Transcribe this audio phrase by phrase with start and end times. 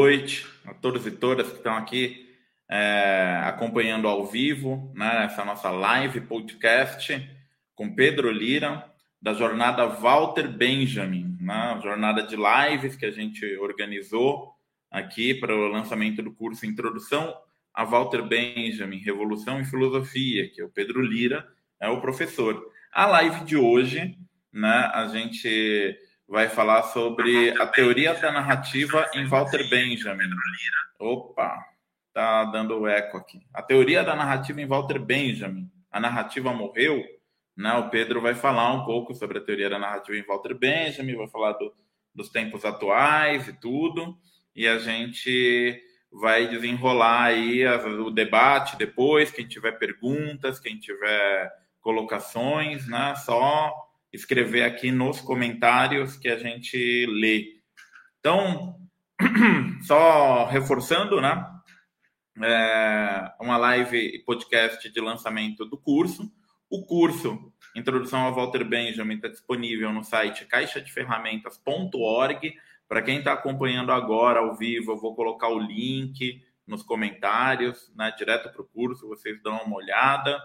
[0.00, 2.26] Noite a todos e todas que estão aqui
[2.70, 7.30] é, acompanhando ao vivo né, essa nossa live podcast
[7.74, 8.90] com Pedro Lira,
[9.20, 14.54] da jornada Walter Benjamin, né, jornada de lives que a gente organizou
[14.90, 17.36] aqui para o lançamento do curso Introdução
[17.74, 21.46] a Walter Benjamin, Revolução e Filosofia, que é o Pedro Lira,
[21.78, 22.72] é o professor.
[22.90, 24.16] A live de hoje,
[24.50, 25.94] né, a gente
[26.30, 30.30] vai falar sobre a teoria da narrativa em Walter Benjamin.
[30.96, 31.58] Opa,
[32.14, 33.42] tá dando eco aqui.
[33.52, 35.68] A teoria da narrativa em Walter Benjamin.
[35.90, 37.02] A narrativa morreu?
[37.56, 37.72] Né?
[37.74, 41.26] O Pedro vai falar um pouco sobre a teoria da narrativa em Walter Benjamin, vai
[41.26, 41.74] falar do,
[42.14, 44.16] dos tempos atuais e tudo.
[44.54, 49.32] E a gente vai desenrolar aí o debate depois.
[49.32, 51.50] Quem tiver perguntas, quem tiver
[51.80, 53.16] colocações, né?
[53.16, 57.60] Só escrever aqui nos comentários que a gente lê.
[58.18, 58.76] Então,
[59.86, 61.46] só reforçando, né?
[62.42, 66.30] É uma live e podcast de lançamento do curso.
[66.70, 72.54] O curso Introdução ao Walter Benjamin está disponível no site caixadeferramentas.org.
[72.88, 78.12] Para quem está acompanhando agora ao vivo, eu vou colocar o link nos comentários, né,
[78.16, 80.42] direto para o curso, vocês dão uma olhada.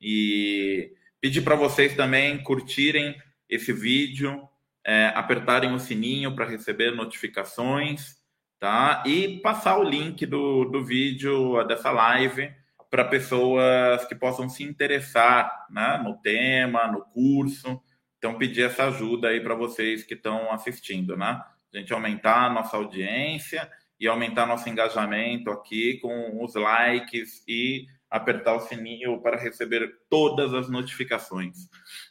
[0.00, 3.16] E Pedir para vocês também curtirem
[3.48, 4.48] esse vídeo,
[4.84, 8.16] é, apertarem o sininho para receber notificações,
[8.58, 9.02] tá?
[9.06, 12.52] E passar o link do, do vídeo dessa live
[12.90, 17.80] para pessoas que possam se interessar né, no tema, no curso.
[18.16, 21.42] Então, pedir essa ajuda aí para vocês que estão assistindo, né?
[21.72, 27.86] A gente aumentar a nossa audiência e aumentar nosso engajamento aqui com os likes e
[28.10, 31.68] apertar o sininho para receber todas as notificações.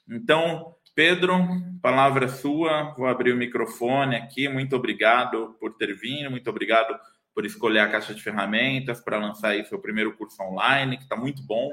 [0.07, 1.33] Então, Pedro,
[1.81, 2.93] palavra é sua.
[2.97, 4.47] Vou abrir o microfone aqui.
[4.49, 6.99] Muito obrigado por ter vindo, muito obrigado
[7.33, 11.15] por escolher a caixa de ferramentas para lançar aí seu primeiro curso online, que está
[11.15, 11.69] muito bom,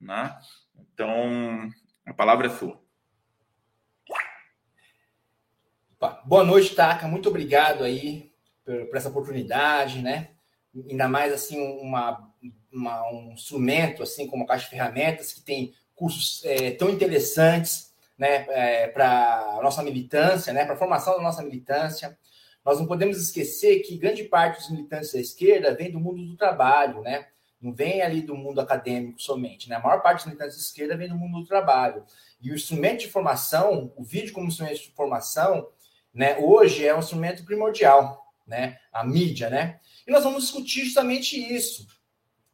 [0.00, 0.34] né?
[0.74, 1.70] Então,
[2.06, 2.80] a palavra é sua.
[6.24, 7.06] Boa noite, Taka.
[7.06, 8.32] Muito obrigado aí
[8.64, 10.30] por, por essa oportunidade, né?
[10.74, 12.32] Ainda mais assim uma
[12.72, 17.92] uma, um instrumento, assim como a Caixa de Ferramentas, que tem cursos é, tão interessantes
[18.18, 22.18] né, é, para a nossa militância, né, para a formação da nossa militância.
[22.64, 26.36] Nós não podemos esquecer que grande parte dos militantes da esquerda vem do mundo do
[26.36, 27.26] trabalho, né?
[27.60, 29.68] não vem ali do mundo acadêmico somente.
[29.68, 29.76] Né?
[29.76, 32.04] A maior parte dos militantes da esquerda vem do mundo do trabalho.
[32.40, 35.68] E o instrumento de formação, o vídeo como instrumento de formação,
[36.12, 38.78] né, hoje é um instrumento primordial, né?
[38.92, 39.48] a mídia.
[39.48, 39.80] Né?
[40.06, 41.86] E nós vamos discutir justamente isso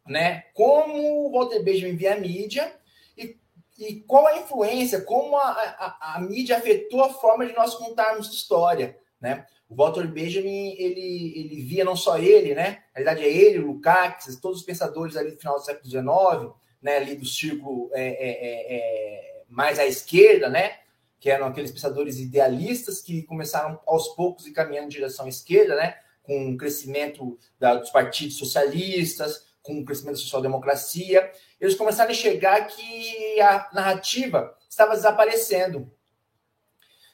[0.09, 0.45] né?
[0.55, 2.75] Como o Walter Benjamin via a mídia
[3.17, 3.37] e,
[3.79, 8.33] e qual a influência, como a, a, a, mídia afetou a forma de nós contarmos
[8.33, 9.47] história, né?
[9.69, 12.83] O Walter Benjamin, ele, ele via não só ele, né?
[12.95, 16.97] Na verdade, é ele, Lukács, todos os pensadores ali do final do século XIX, né?
[16.97, 20.79] Ali do círculo é, é, é, é, mais à esquerda, né?
[21.21, 25.77] Que eram aqueles pensadores idealistas que começaram aos poucos e caminhando em direção à esquerda,
[25.77, 25.97] né?
[26.23, 31.31] Com o crescimento da, dos partidos socialistas, com o crescimento da social-democracia,
[31.61, 35.93] eles começaram a enxergar que a narrativa estava desaparecendo.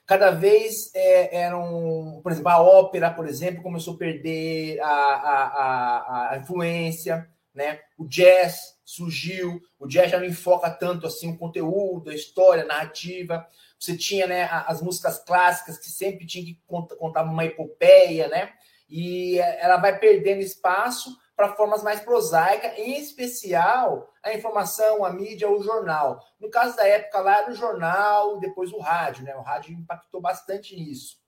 [0.06, 5.46] Cada vez é, eram, por exemplo, a ópera, por exemplo, começou a perder a, a,
[5.46, 7.80] a, a influência, né?
[7.98, 12.66] O jazz surgiu, o jazz já não enfoca tanto assim o conteúdo, a história, a
[12.66, 13.44] narrativa.
[13.80, 18.52] Você tinha, né, as músicas clássicas que sempre tinha que contar uma epopeia, né?
[18.88, 25.50] E ela vai perdendo espaço para formas mais prosaicas, em especial a informação, a mídia,
[25.50, 26.20] o jornal.
[26.38, 29.34] No caso da época lá era o jornal, depois o rádio, né?
[29.34, 31.18] O rádio impactou bastante nisso.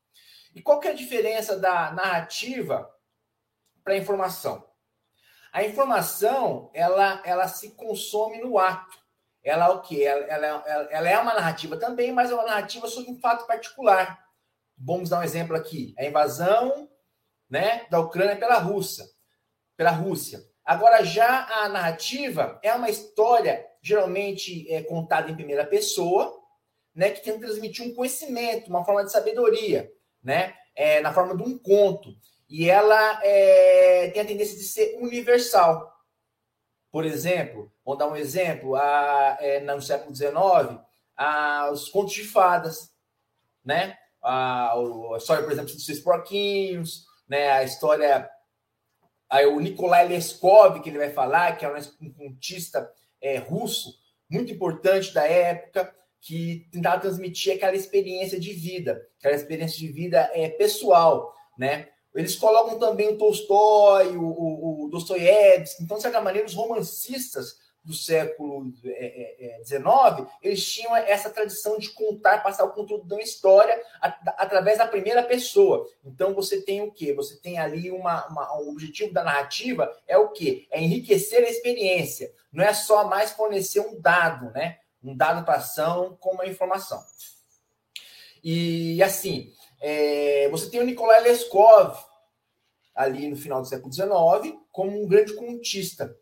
[0.55, 2.89] E qual que é a diferença da narrativa
[3.83, 4.65] para a informação?
[5.53, 8.99] A informação, ela, ela se consome no ato.
[9.43, 10.03] Ela é o quê?
[10.03, 14.25] Ela, ela, ela é uma narrativa também, mas é uma narrativa sobre um fato particular.
[14.79, 15.95] Vamos dar um exemplo aqui.
[15.99, 16.89] A invasão
[17.49, 19.05] né, da Ucrânia pela Rússia
[19.77, 20.43] pela Rússia.
[20.65, 26.35] Agora, já a narrativa é uma história geralmente é, contada em primeira pessoa,
[26.93, 29.89] né, que tenta transmitir um conhecimento, uma forma de sabedoria,
[30.23, 32.17] né, é, na forma de um conto.
[32.49, 35.93] E ela é, tem a tendência de ser universal.
[36.91, 40.81] Por exemplo, vou dar um exemplo, a, é, no século XIX,
[41.17, 42.91] a, os contos de fadas,
[43.65, 43.97] né?
[44.23, 47.51] A, a história, por exemplo, dos seis porquinhos, né?
[47.51, 48.29] a história
[49.29, 52.91] Aí o Nikolai Leskov, que ele vai falar, que é um contista
[53.21, 53.95] é, russo,
[54.29, 60.31] muito importante da época, que tentava transmitir aquela experiência de vida, aquela experiência de vida
[60.35, 61.89] é, pessoal, né?
[62.15, 65.83] Eles colocam também o Tolstói, o, o, o Dostoiévski.
[65.83, 71.31] Então, de certa maneira, os romancistas do século XIX, é, é, é, eles tinham essa
[71.31, 75.89] tradição de contar, passar o conteúdo da história através da primeira pessoa.
[76.05, 77.15] Então você tem o quê?
[77.15, 80.67] Você tem ali uma, uma, o objetivo da narrativa é o quê?
[80.71, 82.33] É enriquecer a experiência.
[82.53, 84.79] Não é só mais fornecer um dado, né?
[85.03, 87.01] Um dado para ação com uma informação.
[88.43, 91.97] E assim, é, você tem o Nikolai Leskov
[92.93, 96.17] ali no final do século XIX como um grande contista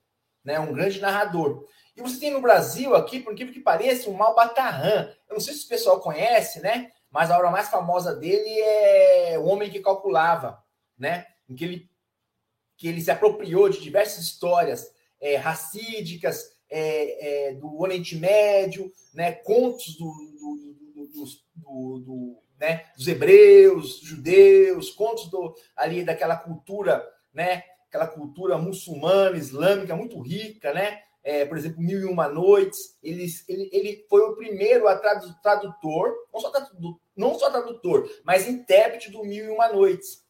[0.44, 0.60] né?
[0.60, 1.66] Um grande narrador.
[1.96, 5.08] E você tem no Brasil aqui, por incrível que pareça, o Malbatarran.
[5.28, 6.90] Eu não sei se o pessoal conhece, né?
[7.10, 10.62] Mas a obra mais famosa dele é O Homem que Calculava,
[10.98, 11.26] né?
[11.48, 11.90] Em que ele,
[12.76, 19.30] que ele se apropriou de diversas histórias é, racídicas, é, é, do Oriente Médio, né?
[19.32, 21.16] Contos do, do,
[21.56, 22.86] do, do, né?
[22.96, 27.62] dos hebreus, judeus, contos do, ali daquela cultura, né?
[27.94, 31.02] Aquela cultura muçulmana, islâmica muito rica, né?
[31.22, 32.98] É, por exemplo, Mil e Uma Noites.
[33.02, 38.48] Ele, ele, ele foi o primeiro a tradutor, não só tradutor, não só tradutor, mas
[38.48, 40.24] intérprete do Mil e Uma Noites.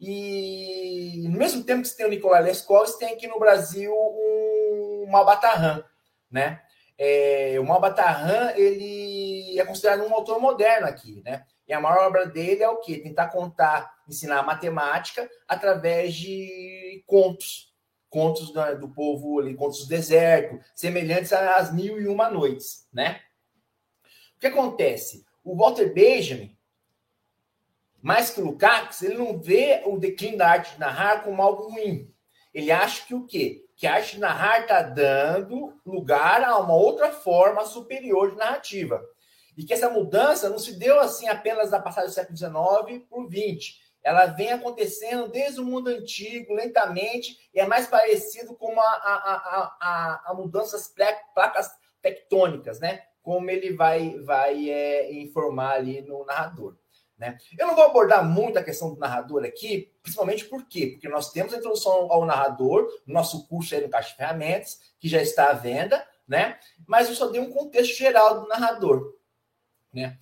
[0.00, 3.92] E no mesmo tempo que você tem o Nicolai Lescov, você tem aqui no Brasil
[3.94, 5.84] um Malbatarran,
[6.30, 6.62] né?
[6.98, 11.44] É, o Malbatarran, ele é considerado um autor moderno aqui, né?
[11.66, 12.98] E a maior obra dele é o quê?
[12.98, 17.72] Tentar contar, ensinar matemática através de contos.
[18.10, 23.22] Contos do, do povo ali, contos do deserto, semelhantes às mil e uma noites, né?
[24.36, 25.24] O que acontece?
[25.42, 26.54] O Walter Benjamin,
[28.02, 31.70] mais que o Lukács, ele não vê o declínio da arte de narrar como algo
[31.70, 32.12] ruim.
[32.52, 33.64] Ele acha que o quê?
[33.76, 39.02] Que a arte de narrar está dando lugar a uma outra forma superior de narrativa.
[39.56, 43.28] E que essa mudança não se deu assim apenas na passagem do século XIX por
[43.28, 43.80] XX.
[44.02, 49.76] Ela vem acontecendo desde o mundo antigo, lentamente, e é mais parecido com a, a,
[49.80, 50.88] a, a, mudança das
[51.34, 51.70] placas
[52.00, 53.02] tectônicas, né?
[53.22, 56.76] Como ele vai, vai é, informar ali no narrador.
[57.16, 57.38] Né?
[57.56, 60.88] Eu não vou abordar muito a questão do narrador aqui, principalmente por quê?
[60.88, 64.80] Porque nós temos a introdução ao narrador, no nosso curso aí no Caixa de Ferramentas,
[64.98, 66.58] que já está à venda, né?
[66.84, 69.14] Mas eu só dei um contexto geral do narrador.
[69.92, 70.16] Né?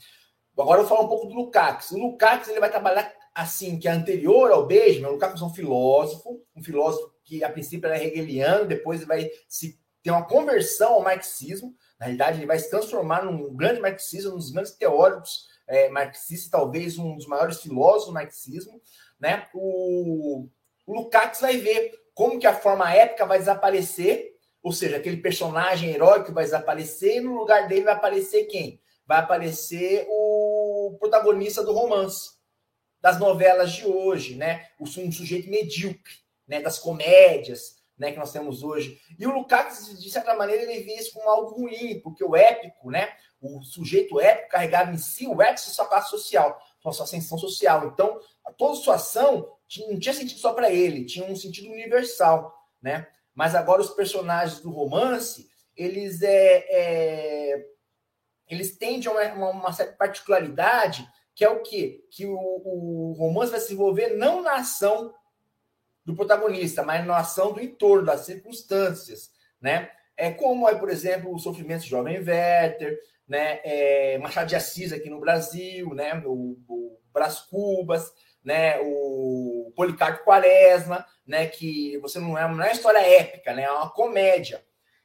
[0.58, 1.90] Agora eu vou falar um pouco do Lukács.
[1.90, 5.06] O Lukács ele vai trabalhar assim, que é anterior ao Benjamin.
[5.06, 9.78] O Lukács é um filósofo, um filósofo que a princípio era hegeliano, depois vai se
[10.02, 11.74] ter uma conversão ao marxismo.
[11.98, 16.50] Na realidade, ele vai se transformar num grande marxista, um dos grandes teóricos é, marxistas,
[16.50, 18.80] talvez um dos maiores filósofos do marxismo.
[19.18, 19.46] Né?
[19.54, 20.48] O,
[20.86, 25.90] o Lukács vai ver como que a forma épica vai desaparecer, ou seja, aquele personagem
[25.90, 28.80] heróico vai desaparecer, e no lugar dele vai aparecer quem?
[29.10, 32.30] Vai aparecer o protagonista do romance,
[33.00, 34.68] das novelas de hoje, né?
[34.78, 36.14] Um sujeito medíocre,
[36.46, 36.60] né?
[36.60, 38.12] Das comédias, né?
[38.12, 39.00] Que nós temos hoje.
[39.18, 42.88] E o Lukács, de certa maneira, ele vê isso como algo ruim, porque o épico,
[42.88, 43.12] né?
[43.40, 47.88] O sujeito épico carregava em si o épico sua classe social, sua ascensão social.
[47.88, 48.20] Então,
[48.56, 49.56] toda sua ação
[49.88, 53.08] não tinha sentido só para ele, tinha um sentido universal, né?
[53.34, 57.66] Mas agora os personagens do romance, eles é, é
[58.50, 62.04] eles tendem a uma, uma, certa particularidade, que é o quê?
[62.10, 65.14] Que o, o romance vai se envolver não na ação
[66.04, 69.30] do protagonista, mas na ação do entorno, das circunstâncias,
[69.60, 69.90] né?
[70.16, 73.60] É como é, por exemplo, o sofrimento de Jovem Werther, né?
[73.62, 76.20] É, Machado de Assis aqui no Brasil, né?
[76.26, 78.12] O, o Brás Cubas,
[78.44, 78.78] né?
[78.80, 81.46] O Policarpo Quaresma, né?
[81.46, 83.62] Que você não é, não é uma história épica, né?
[83.62, 84.62] É uma comédia.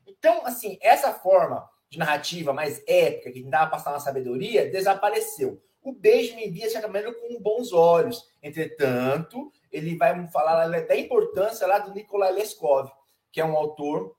[0.08, 5.62] Então, assim, essa forma de narrativa mais épica, que tentava passar uma sabedoria, desapareceu.
[5.82, 8.24] O beijo me via, de certa com bons olhos.
[8.44, 12.90] Entretanto, ele vai falar da importância lá do Nikolai Leskov,
[13.32, 14.16] que é um autor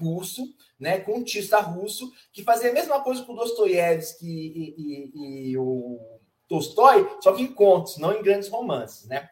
[0.00, 0.42] russo,
[0.80, 6.00] né, contista russo, que fazia a mesma coisa com Dostoiévski e, e, e, o
[6.48, 9.28] Tolstói, só que em contos, não em grandes romances, né?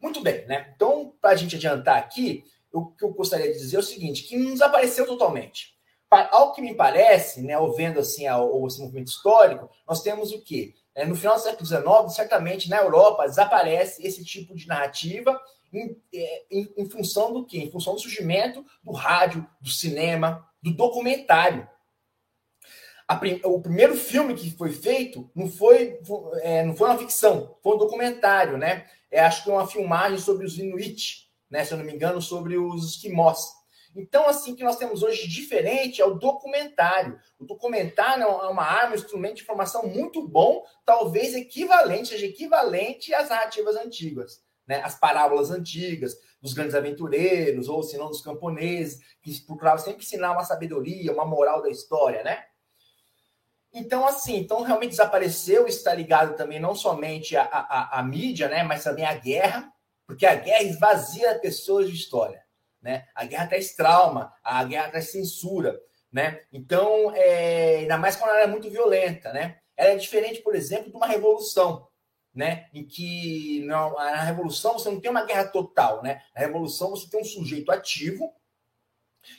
[0.00, 0.72] Muito bem, né?
[0.74, 4.24] Então, para a gente adiantar aqui, o que eu gostaria de dizer é o seguinte,
[4.24, 5.79] que não desapareceu totalmente
[6.10, 10.42] ao que me parece, né, ou vendo assim o, esse movimento histórico, nós temos o
[10.42, 10.74] quê?
[10.94, 15.40] É, no final do século XIX, certamente na Europa desaparece esse tipo de narrativa
[15.72, 17.58] em, é, em, em, função do quê?
[17.58, 21.68] Em função do surgimento do rádio, do cinema, do documentário.
[23.06, 26.00] A, o primeiro filme que foi feito não foi,
[26.42, 28.86] é, não foi uma ficção, foi um documentário, né?
[29.10, 31.64] É, acho que é uma filmagem sobre os Inuit, né?
[31.64, 33.59] Se eu não me engano, sobre os esquimós.
[33.94, 37.18] Então, assim, que nós temos hoje diferente é o documentário.
[37.38, 43.12] O documentário é uma arma, um instrumento de informação muito bom, talvez equivalente, seja equivalente
[43.12, 44.42] às narrativas antigas.
[44.66, 44.80] né?
[44.84, 50.32] As parábolas antigas dos grandes aventureiros, ou se não dos camponeses, que procuravam sempre ensinar
[50.32, 52.44] uma sabedoria, uma moral da história, né?
[53.72, 58.64] Então, assim, então realmente desapareceu, está ligado também não somente à, à, à mídia, né,
[58.64, 59.72] mas também à guerra,
[60.06, 62.42] porque a guerra esvazia pessoas de história,
[62.82, 63.06] né?
[63.14, 65.80] A guerra traz trauma, a guerra traz censura,
[66.12, 66.42] né?
[66.52, 69.58] Então, é, ainda mais quando ela é muito violenta, né?
[69.76, 71.88] Ela é diferente, por exemplo, de uma revolução,
[72.34, 72.68] né?
[72.72, 76.22] Em que não, na revolução você não tem uma guerra total, né?
[76.34, 78.34] Na revolução você tem um sujeito ativo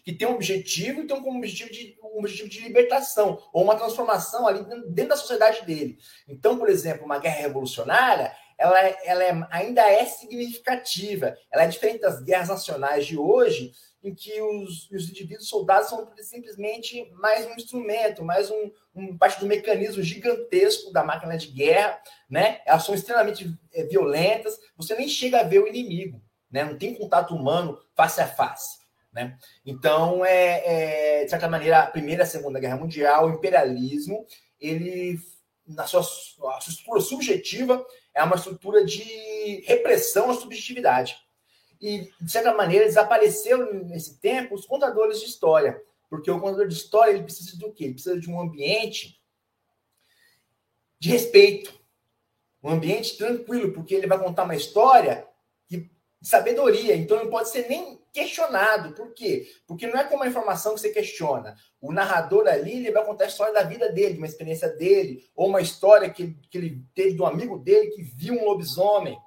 [0.04, 3.76] que tem um objetivo e tem um objetivo de, um objetivo de libertação ou uma
[3.76, 5.98] transformação ali dentro da sociedade dele.
[6.28, 11.36] Então, por exemplo, uma guerra revolucionária, ela, ela é, ainda é significativa.
[11.52, 16.12] Ela é diferente das guerras nacionais de hoje, em que os, os indivíduos soldados são
[16.18, 22.00] simplesmente mais um instrumento, mais um, um parte do mecanismo gigantesco da máquina de guerra,
[22.30, 22.62] né?
[22.66, 26.64] Elas são extremamente é, violentas, você nem chega a ver o inimigo, né?
[26.64, 28.80] Não tem contato humano face a face.
[29.12, 29.38] Né?
[29.66, 34.26] Então, é, é, de certa maneira, a Primeira e a Segunda Guerra Mundial, o imperialismo,
[34.58, 35.20] ele,
[35.68, 41.18] na sua, sua estrutura subjetiva, é uma estrutura de repressão à subjetividade.
[41.80, 46.76] E, de certa maneira, desapareceu nesse tempo os contadores de história, porque o contador de
[46.76, 47.86] história ele precisa do quê?
[47.86, 49.20] Ele precisa de um ambiente
[51.00, 51.74] de respeito,
[52.62, 55.28] um ambiente tranquilo, porque ele vai contar uma história
[56.22, 58.94] sabedoria, então não pode ser nem questionado.
[58.94, 59.48] Por quê?
[59.66, 61.56] Porque não é como a informação que você questiona.
[61.80, 65.48] O narrador ali ele vai contar a história da vida dele, uma experiência dele, ou
[65.48, 69.18] uma história que, que ele teve de um amigo dele que viu um lobisomem.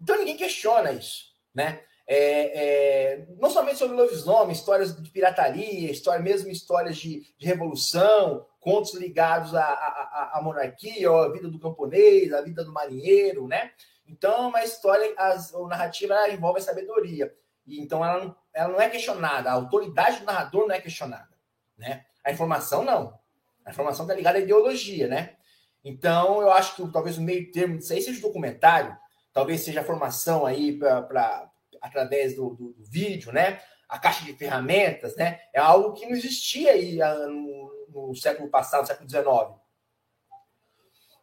[0.00, 1.80] Então ninguém questiona isso, né?
[2.04, 8.44] É, é, não somente sobre lobisomem, histórias de pirataria, história, mesmo histórias de, de revolução,
[8.60, 13.72] contos ligados à, à, à monarquia, à vida do camponês, à vida do marinheiro, né?
[14.12, 17.34] Então, uma história, as, a narrativa envolve a sabedoria.
[17.66, 19.48] E, então, ela não, ela não é questionada.
[19.48, 21.30] A autoridade do narrador não é questionada.
[21.78, 22.04] Né?
[22.22, 23.18] A informação, não.
[23.64, 25.36] A informação está ligada à ideologia, né?
[25.82, 28.96] Então, eu acho que talvez o meio termo disso aí seja o documentário,
[29.32, 31.50] talvez seja a formação aí para
[31.80, 33.60] através do, do, do, vídeo, né?
[33.88, 35.40] A caixa de ferramentas, né?
[35.52, 39.60] É algo que não existia aí ah, no, no século passado, século XIX.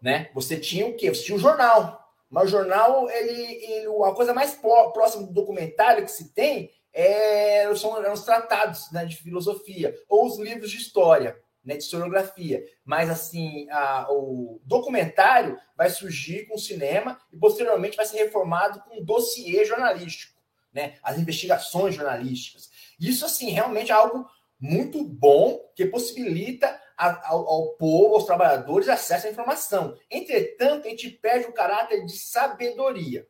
[0.01, 0.29] Né?
[0.33, 1.13] Você tinha o quê?
[1.13, 1.98] Você tinha o um jornal.
[2.29, 7.65] Mas o jornal, ele, ele, a coisa mais próxima do documentário que se tem é,
[7.75, 12.63] são, são os tratados né, de filosofia ou os livros de história, né, de historiografia.
[12.85, 18.81] Mas, assim, a, o documentário vai surgir com o cinema e, posteriormente, vai ser reformado
[18.81, 20.39] com um dossiê jornalístico,
[20.71, 22.69] né, as investigações jornalísticas.
[22.99, 24.25] Isso, assim, realmente é algo
[24.59, 29.97] muito bom que possibilita ao, ao, povo, aos trabalhadores, acesso à informação.
[30.11, 33.25] Entretanto, a gente perde o caráter de sabedoria.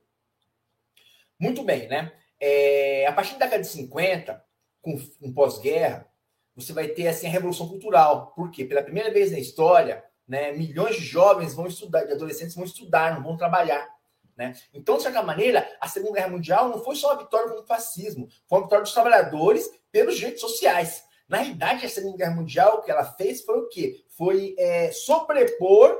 [1.39, 2.11] Muito bem, né?
[2.39, 4.43] É, a partir da década de 50,
[4.81, 6.09] com, com pós-guerra,
[6.55, 8.33] você vai ter assim, a revolução cultural.
[8.35, 8.65] Por quê?
[8.65, 13.13] Pela primeira vez na história, né, milhões de jovens vão estudar, de adolescentes vão estudar,
[13.15, 13.87] não vão trabalhar.
[14.35, 14.53] Né?
[14.73, 17.67] Então, de certa maneira, a Segunda Guerra Mundial não foi só uma vitória contra o
[17.67, 21.03] fascismo, foi uma vitória dos trabalhadores pelos direitos sociais.
[21.29, 24.03] Na realidade, a Segunda Guerra Mundial, o que ela fez foi o quê?
[24.09, 25.95] Foi é, sobrepor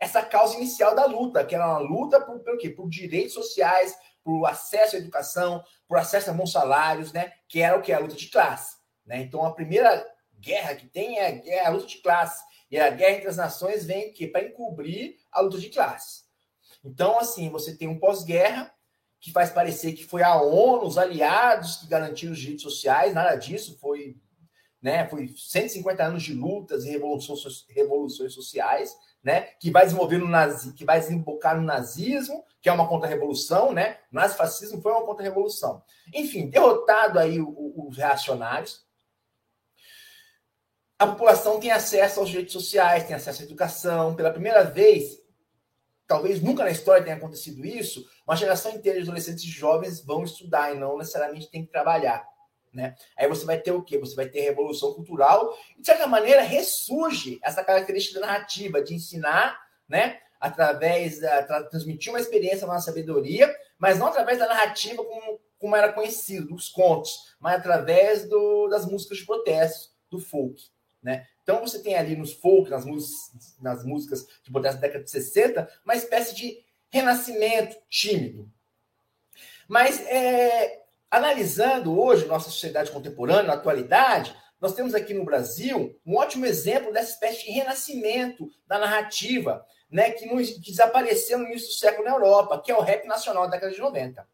[0.00, 2.70] essa causa inicial da luta, que era uma luta por, por quê?
[2.70, 7.32] Por direitos sociais, por acesso à educação, por acesso a bons salários, né?
[7.46, 7.92] Que era o que?
[7.92, 8.78] A luta de classe.
[9.04, 9.20] Né?
[9.20, 10.06] Então, a primeira
[10.40, 12.42] guerra que tem é, é a luta de classe.
[12.70, 16.22] E a guerra entre as nações vem para encobrir a luta de classe.
[16.82, 18.72] Então, assim, você tem um pós-guerra
[19.20, 23.34] que faz parecer que foi a ONU, os aliados que garantiram os direitos sociais, nada
[23.34, 24.16] disso, foi
[24.80, 25.06] né?
[25.08, 29.42] Foi 150 anos de lutas e revoluções, revoluções sociais, né?
[29.60, 33.98] Que vai desenvolver no nazi, que vai desembocar no nazismo, que é uma contra-revolução, né?
[34.10, 35.82] Nazifascismo foi uma contra-revolução.
[36.14, 38.86] Enfim, derrotado aí os reacionários,
[40.98, 44.16] a população tem acesso aos direitos sociais, tem acesso à educação.
[44.16, 45.20] Pela primeira vez,
[46.08, 50.24] talvez nunca na história tenha acontecido isso, uma geração inteira de adolescentes e jovens vão
[50.24, 52.26] estudar e não necessariamente tem que trabalhar.
[52.78, 52.94] Né?
[53.16, 53.98] Aí você vai ter o quê?
[53.98, 59.60] Você vai ter revolução cultural e, de certa maneira, ressurge essa característica narrativa de ensinar,
[59.88, 60.20] né?
[60.40, 65.92] Através da transmitir uma experiência, uma sabedoria, mas não através da narrativa como, como era
[65.92, 70.62] conhecido, dos contos, mas através do, das músicas de protesto, do folk,
[71.02, 71.26] né?
[71.42, 72.84] Então você tem ali nos folk, nas,
[73.60, 78.48] nas músicas de protesto da década de 60, uma espécie de renascimento tímido.
[79.66, 86.16] Mas é, Analisando hoje nossa sociedade contemporânea, na atualidade, nós temos aqui no Brasil um
[86.16, 91.68] ótimo exemplo dessa espécie de renascimento da narrativa, né, que, no, que desapareceu no início
[91.68, 94.28] do século na Europa, que é o rap nacional da década de 90.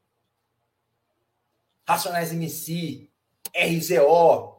[1.87, 3.09] Racionais MC,
[3.55, 4.57] RZO,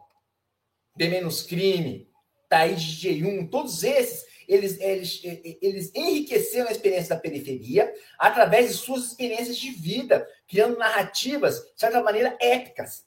[0.94, 2.08] D Menos Crime,
[2.48, 5.20] Thaís DJ1, todos esses, eles, eles,
[5.60, 11.80] eles enriqueceram a experiência da periferia através de suas experiências de vida, criando narrativas, de
[11.80, 13.04] certa maneira, épicas,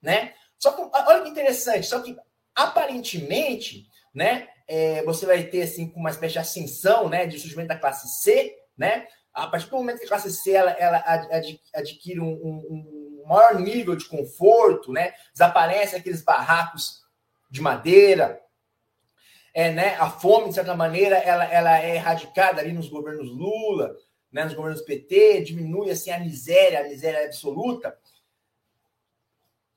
[0.00, 0.34] né?
[0.58, 2.16] Só que, olha que interessante, só que
[2.54, 7.78] aparentemente, né, é, você vai ter assim uma espécie de ascensão, né, de surgimento da
[7.78, 9.06] classe C, né?
[9.32, 11.04] A partir do momento que a classe C ela, ela
[11.74, 15.12] adquire um, um, um maior nível de conforto, né?
[15.32, 17.02] Desaparecem aqueles barracos
[17.50, 18.42] de madeira,
[19.54, 23.96] é, né, a fome, de certa maneira, ela, ela é erradicada ali nos governos Lula,
[24.30, 27.98] né, nos governos PT, diminui assim a miséria, a miséria absoluta.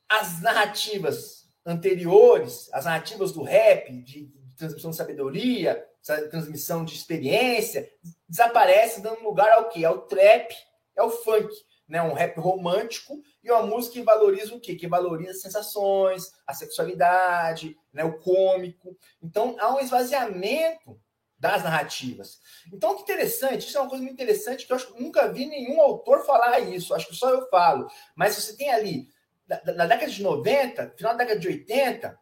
[0.10, 5.88] As narrativas anteriores, as narrativas do rap, de, de transmissão de sabedoria,
[6.29, 7.89] transmissão de experiência,
[8.27, 9.86] desaparecem dando lugar ao quê?
[9.86, 10.53] Ao trap,
[10.98, 11.53] ao funk
[11.91, 14.75] né, um rap romântico e uma música que valoriza o quê?
[14.75, 18.98] Que valoriza as sensações, a sexualidade, né, o cômico.
[19.22, 20.98] Então, há um esvaziamento
[21.41, 22.39] das narrativas.
[22.71, 25.48] Então, que interessante, isso é uma coisa muito interessante que eu acho que nunca vi
[25.48, 27.89] nenhum autor falar isso, acho que só eu falo.
[28.15, 29.10] Mas você tem ali,
[29.48, 32.19] na década de 90, final da década de 80,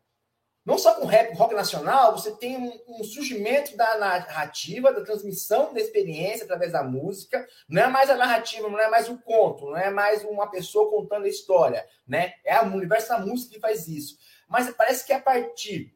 [0.65, 5.73] não só com rap, rock nacional, você tem um, um, surgimento da narrativa, da transmissão
[5.73, 7.45] da experiência através da música.
[7.67, 10.89] Não é mais a narrativa, não é mais o conto, não é mais uma pessoa
[10.89, 12.35] contando a história, né?
[12.45, 14.17] É o universo da música que faz isso.
[14.47, 15.93] Mas parece que a partir,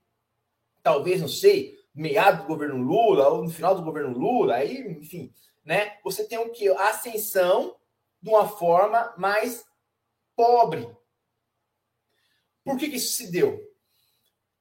[0.81, 5.33] talvez, não sei, meado do governo Lula ou no final do governo Lula, aí, enfim,
[5.63, 5.97] né?
[6.03, 6.67] Você tem o que?
[6.69, 7.75] A ascensão
[8.21, 9.65] de uma forma mais
[10.35, 10.87] pobre.
[12.63, 13.61] Por que, que isso se deu?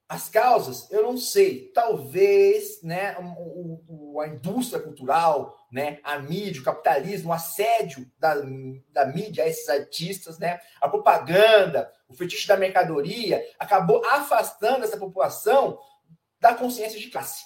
[0.09, 1.71] As causas, eu não sei.
[1.73, 8.35] Talvez né, o, o, a indústria cultural, né, a mídia, o capitalismo, o assédio da,
[8.90, 14.99] da mídia a esses artistas, né, a propaganda, o fetiche da mercadoria, acabou afastando essa
[14.99, 15.79] população
[16.42, 17.44] da consciência de classe.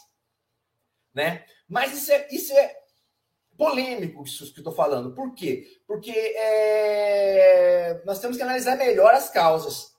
[1.15, 1.45] Né?
[1.69, 2.75] Mas isso é, isso é
[3.57, 5.15] polêmico, isso que eu estou falando.
[5.15, 5.67] Por quê?
[5.87, 9.95] Porque é, nós temos que analisar melhor as causas.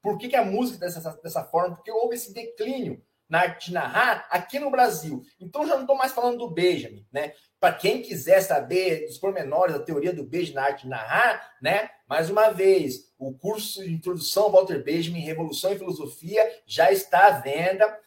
[0.00, 1.76] Por que, que a música dessa, dessa forma?
[1.76, 5.22] Porque houve esse declínio na arte de narrar aqui no Brasil.
[5.38, 7.34] Então já não estou mais falando do Benjamin, né?
[7.58, 11.90] Para quem quiser saber dos pormenores da teoria do Benjamin na arte de narrar, né?
[12.08, 17.30] Mais uma vez, o curso de introdução Walter Benjamin, Revolução e Filosofia, já está à
[17.40, 18.05] venda.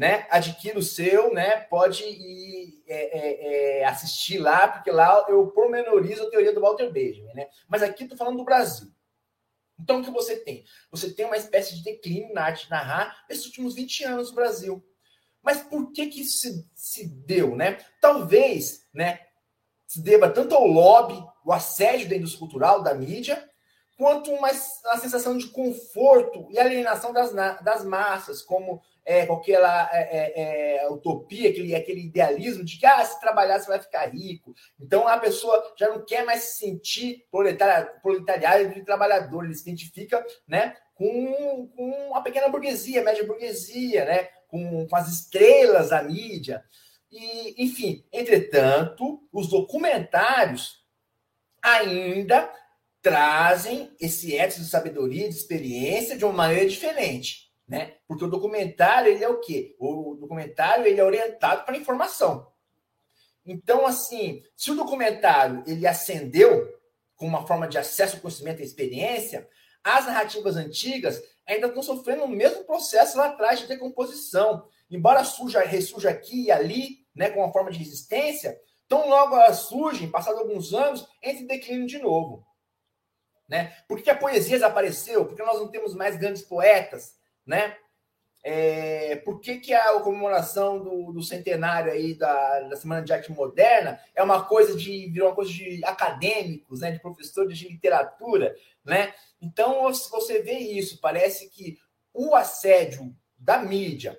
[0.00, 0.26] Né?
[0.30, 1.60] Adquira o seu, né?
[1.60, 6.90] Pode ir é, é, é, assistir lá, porque lá eu pormenorizo a teoria do Walter
[6.90, 7.48] Benjamin, né?
[7.68, 8.90] Mas aqui estou falando do Brasil.
[9.78, 10.64] Então, o que você tem?
[10.90, 14.36] Você tem uma espécie de declínio na arte de narrar nesses últimos 20 anos no
[14.36, 14.82] Brasil.
[15.42, 17.76] Mas por que, que isso se, se deu, né?
[18.00, 19.20] Talvez, né,
[19.86, 23.46] se deva tanto ao lobby, o assédio da indústria cultural, da mídia,
[23.98, 29.88] quanto uma, uma sensação de conforto e alienação das, das massas, como é, com aquela
[29.92, 34.06] é, é, é, utopia, aquele, aquele idealismo de que ah, se trabalhar você vai ficar
[34.06, 34.54] rico.
[34.78, 40.24] Então a pessoa já não quer mais se sentir proletariado de trabalhador, ele se identifica
[40.46, 46.62] né, com, com a pequena burguesia, média burguesia, né, com, com as estrelas da mídia.
[47.10, 50.84] E, enfim, entretanto, os documentários
[51.62, 52.52] ainda
[53.02, 57.94] trazem esse ético de sabedoria, de experiência de uma maneira diferente né?
[58.08, 59.76] Porque o documentário, ele é o quê?
[59.78, 62.50] O documentário, ele é orientado para informação.
[63.46, 66.68] Então, assim, se o documentário, ele ascendeu
[67.14, 69.48] com uma forma de acesso ao conhecimento e experiência,
[69.84, 74.66] as narrativas antigas ainda estão sofrendo o mesmo processo lá atrás de decomposição.
[74.90, 79.58] Embora surja, ressurja aqui e ali, né, com uma forma de resistência, tão logo elas
[79.58, 82.44] surgem, passados alguns anos, entre declínio de novo.
[83.48, 83.76] Né?
[83.86, 85.24] Por que a poesia desapareceu?
[85.24, 87.76] Porque nós não temos mais grandes poetas, né?
[88.42, 93.30] É, por que, que a comemoração do, do centenário aí da, da, Semana de Arte
[93.30, 98.56] Moderna é uma coisa de virou uma coisa de acadêmicos, né, de professores de literatura,
[98.82, 99.12] né?
[99.42, 101.76] Então você vê isso, parece que
[102.14, 104.18] o assédio da mídia,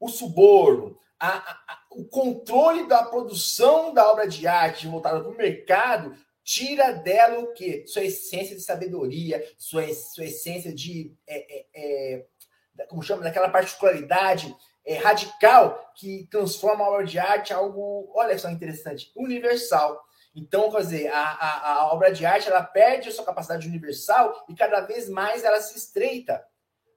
[0.00, 5.36] o suborno, a, a, o controle da produção da obra de arte voltada para o
[5.36, 6.16] mercado
[6.50, 7.84] tira dela o quê?
[7.86, 11.14] Sua essência de sabedoria, sua, sua essência de.
[11.24, 13.22] É, é, é, como chama?
[13.22, 19.12] Daquela particularidade é, radical que transforma a obra de arte em algo, olha só interessante,
[19.14, 20.04] universal.
[20.34, 24.44] Então, quer dizer, a, a, a, obra de arte ela perde a sua capacidade universal
[24.48, 26.44] e cada vez mais ela se estreita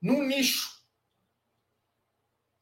[0.02, 0.82] num nicho.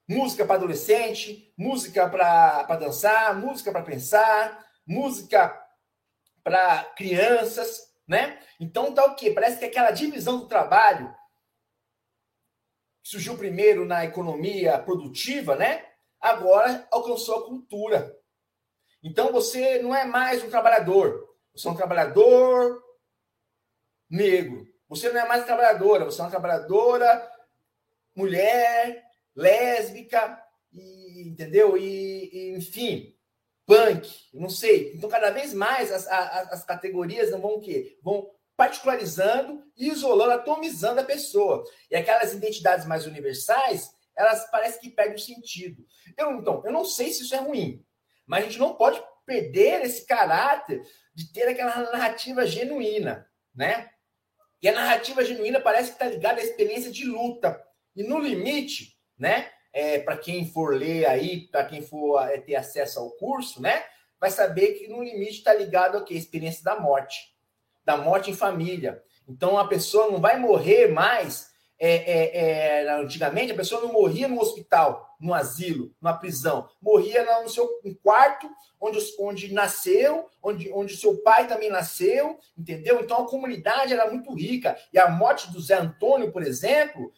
[0.07, 5.60] música para adolescente, música para dançar, música para pensar, música
[6.43, 8.39] para crianças, né?
[8.59, 9.31] Então tá o quê?
[9.31, 11.13] Parece que aquela divisão do trabalho
[13.03, 15.85] surgiu primeiro na economia produtiva, né?
[16.19, 18.17] Agora alcançou a cultura.
[19.03, 22.83] Então você não é mais um trabalhador, você é um trabalhador
[24.09, 24.69] negro.
[24.87, 27.31] Você não é mais trabalhadora, você é uma trabalhadora
[28.13, 30.37] mulher, lésbica,
[30.73, 31.77] e, entendeu?
[31.77, 33.15] E, e, enfim,
[33.71, 34.91] punk, não sei.
[34.93, 37.97] Então, cada vez mais as, as, as categorias vão o quê?
[38.03, 41.63] Vão particularizando, isolando, atomizando a pessoa.
[41.89, 45.85] E aquelas identidades mais universais, elas parecem que perdem o sentido.
[46.09, 47.81] Então, eu não sei se isso é ruim,
[48.27, 50.81] mas a gente não pode perder esse caráter
[51.15, 53.89] de ter aquela narrativa genuína, né?
[54.61, 57.59] E a narrativa genuína parece que está ligada à experiência de luta.
[57.95, 59.49] E no limite, né?
[59.73, 63.83] É, para quem for ler aí, para quem for é, ter acesso ao curso, né?
[64.19, 65.97] Vai saber que no limite está ligado?
[65.97, 67.33] A experiência da morte.
[67.83, 69.01] Da morte em família.
[69.27, 71.51] Então a pessoa não vai morrer mais
[71.83, 77.25] é, é, é, antigamente a pessoa não morria no hospital, no asilo, numa prisão, morria
[77.41, 77.67] no seu
[78.03, 78.47] quarto,
[78.79, 83.01] onde, onde nasceu, onde, onde seu pai também nasceu, entendeu?
[83.01, 84.77] Então a comunidade era muito rica.
[84.93, 87.11] E a morte do Zé Antônio, por exemplo,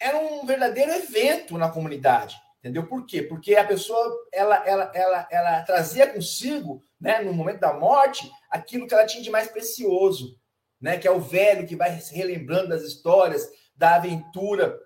[0.00, 2.36] era um verdadeiro evento na comunidade.
[2.58, 2.86] Entendeu?
[2.86, 3.22] Por quê?
[3.22, 8.86] Porque a pessoa ela, ela, ela, ela trazia consigo, né, no momento da morte, aquilo
[8.86, 10.38] que ela tinha de mais precioso
[10.80, 10.96] né?
[10.96, 14.80] Que é o velho que vai se relembrando das histórias, da aventura,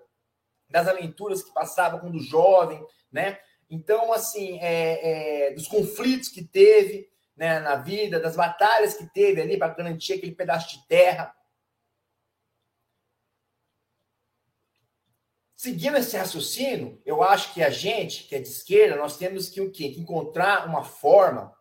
[0.69, 3.37] das aventuras que passava quando jovem, né?
[3.69, 9.41] Então, assim, é, é, dos conflitos que teve né, na vida, das batalhas que teve
[9.41, 11.33] ali para garantir aquele pedaço de terra.
[15.65, 19.59] Seguindo esse raciocínio, eu acho que a gente, que é de esquerda, nós temos que
[19.59, 19.89] o quê?
[19.89, 21.51] Que encontrar uma forma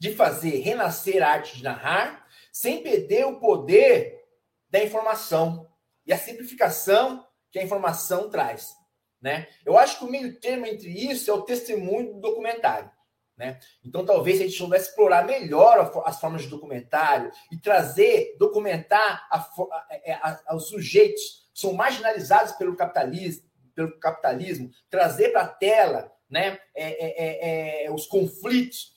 [0.00, 4.24] de fazer renascer a arte de narrar sem perder o poder
[4.70, 5.70] da informação
[6.06, 8.74] e a simplificação que a informação traz.
[9.20, 9.48] Né?
[9.66, 12.90] Eu acho que o meio termo entre isso é o testemunho do documentário.
[13.36, 13.60] Né?
[13.84, 19.40] Então, talvez a gente soubesse explorar melhor as formas de documentário e trazer, documentar a,
[19.40, 26.58] a, a, os sujeitos são marginalizados pelo capitalismo, pelo capitalismo trazer para a tela né,
[26.74, 28.92] é, é, é, é, os conflitos,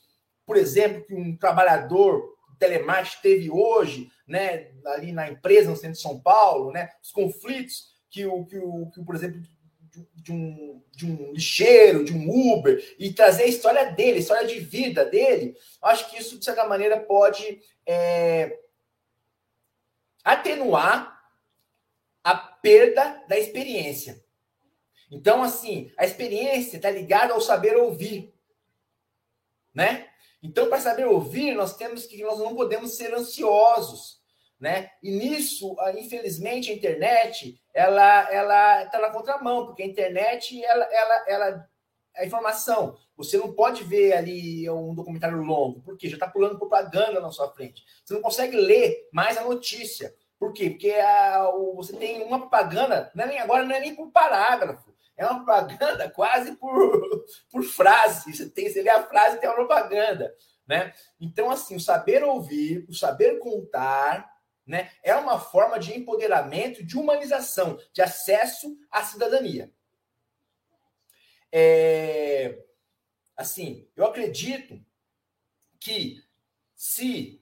[0.46, 6.02] por exemplo, que um trabalhador telemarketing teve hoje, né, ali na empresa no centro de
[6.02, 9.40] São Paulo, né, os conflitos que o, que o, que, por exemplo,
[10.16, 14.48] de um, de um lixeiro, de um Uber, e trazer a história dele, a história
[14.48, 18.60] de vida dele, acho que isso, de certa maneira, pode é,
[20.24, 21.17] atenuar
[22.68, 24.22] perda da experiência.
[25.10, 28.34] Então, assim, a experiência está ligada ao saber ouvir,
[29.74, 30.10] né?
[30.44, 34.22] Então, para saber ouvir, nós temos que nós não podemos ser ansiosos,
[34.60, 34.92] né?
[35.02, 41.26] E nisso, infelizmente, a internet ela ela está na contramão, porque a internet ela ela
[41.28, 41.70] ela
[42.18, 42.98] a informação.
[43.16, 47.50] Você não pode ver ali um documentário longo, porque já está pulando propaganda na sua
[47.50, 47.86] frente.
[48.04, 50.14] Você não consegue ler mais a notícia.
[50.40, 50.70] Por quê?
[50.70, 54.12] Porque a, o, você tem uma propaganda, não é nem agora, não é nem por
[54.12, 54.96] parágrafo.
[55.16, 58.34] É uma propaganda quase por, por frase.
[58.34, 60.36] Você, tem, você lê a frase tem uma propaganda.
[60.68, 60.94] Né?
[61.20, 66.98] Então, assim, o saber ouvir, o saber contar, né, é uma forma de empoderamento, de
[66.98, 69.72] humanização, de acesso à cidadania.
[71.50, 72.66] É,
[73.36, 74.84] assim, eu acredito
[75.80, 76.22] que
[76.76, 77.42] se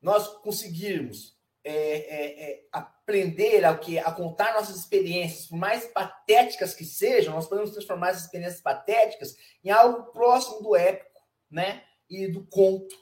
[0.00, 6.74] nós conseguirmos é, é, é, aprender a, que, a contar nossas experiências, por mais patéticas
[6.74, 11.20] que sejam, nós podemos transformar essas experiências patéticas em algo próximo do épico,
[11.50, 11.82] né?
[12.10, 12.94] E do conto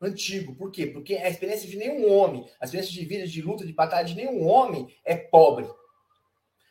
[0.00, 0.54] antigo.
[0.56, 0.86] Por quê?
[0.86, 4.14] Porque a experiência de nenhum homem, a experiência de vida, de luta, de batalha de
[4.14, 5.68] nenhum homem é pobre.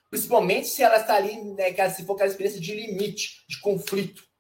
[0.10, 4.31] Principalmente se ela está ali, né, se for aquela experiência de limite, de conflito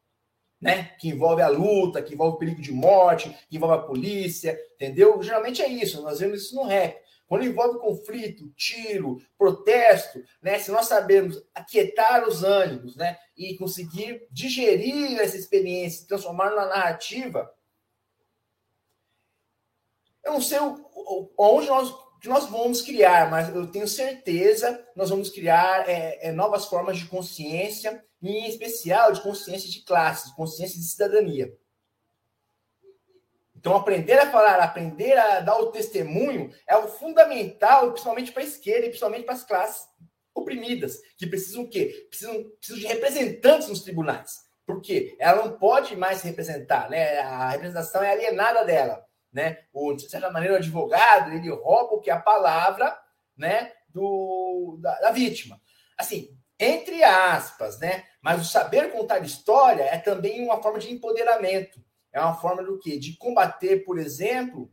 [0.61, 0.91] né?
[0.99, 5.21] Que envolve a luta, que envolve o perigo de morte, que envolve a polícia, entendeu?
[5.23, 7.01] Geralmente é isso, nós vemos isso no rap.
[7.27, 10.59] Quando envolve conflito, tiro, protesto, né?
[10.59, 13.17] Se nós sabemos aquietar os ânimos, né?
[13.35, 17.51] E conseguir digerir essa experiência, transformar na narrativa,
[20.23, 20.59] eu não sei
[21.37, 26.65] onde nós nós vamos criar, mas eu tenho certeza nós vamos criar é, é, novas
[26.65, 31.53] formas de consciência, em especial de consciência de classes, consciência de cidadania.
[33.55, 38.45] Então, aprender a falar, aprender a dar o testemunho é o fundamental, principalmente para a
[38.45, 39.87] esquerda e principalmente para as classes
[40.33, 42.07] oprimidas, que precisam o quê?
[42.09, 44.39] Precisam, precisam de representantes nos tribunais.
[44.65, 45.15] Por quê?
[45.19, 47.19] Ela não pode mais se representar, né?
[47.19, 49.59] A representação é alienada dela, né?
[49.73, 52.97] O, de certa maneira, o advogado, ele rouba o que é a palavra,
[53.37, 55.59] né, do, da, da vítima.
[55.97, 58.05] Assim, entre aspas, né?
[58.21, 61.83] Mas o saber contar história é também uma forma de empoderamento.
[62.13, 62.99] É uma forma do quê?
[62.99, 64.71] De combater, por exemplo,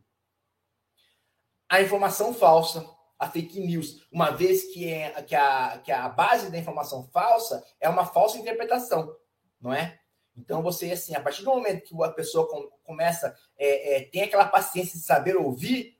[1.67, 6.51] a informação falsa, a fake news, uma vez que, é, que, a, que a base
[6.51, 9.15] da informação falsa é uma falsa interpretação,
[9.59, 9.99] não é?
[10.37, 12.47] Então você, assim, a partir do momento que a pessoa
[12.83, 15.97] começa, é, é, tem aquela paciência de saber ouvir,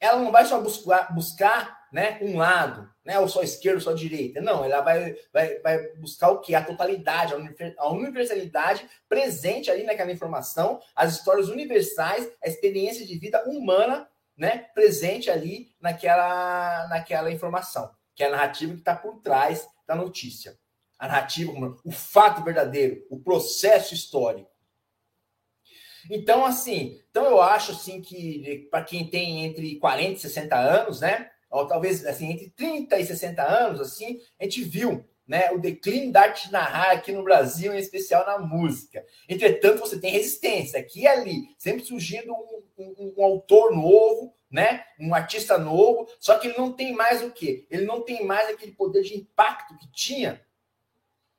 [0.00, 3.92] ela não vai só buscar, buscar né, um lado, né, ou só esquerda ou só
[3.92, 4.40] direita.
[4.40, 6.54] Não, ela vai, vai, vai buscar o que?
[6.54, 7.34] A totalidade,
[7.78, 14.66] a universalidade presente ali naquela informação, as histórias universais, a experiência de vida humana né,
[14.72, 20.56] presente ali naquela, naquela informação, que é a narrativa que está por trás da notícia.
[20.98, 21.52] A narrativa,
[21.84, 24.50] o fato verdadeiro, o processo histórico.
[26.10, 31.00] Então, assim, então eu acho assim que para quem tem entre 40 e 60 anos,
[31.00, 31.30] né?
[31.50, 36.10] Ou talvez assim, entre 30 e 60 anos, assim, a gente viu né, o declínio
[36.10, 39.04] da arte de narrar aqui no Brasil, em especial na música.
[39.28, 44.84] Entretanto, você tem resistência aqui e ali, sempre surgindo um, um, um, autor novo, né,
[44.98, 47.66] um artista novo, só que ele não tem mais o quê?
[47.70, 50.40] Ele não tem mais aquele poder de impacto que tinha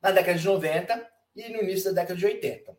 [0.00, 2.78] na década de 90 e no início da década de 80.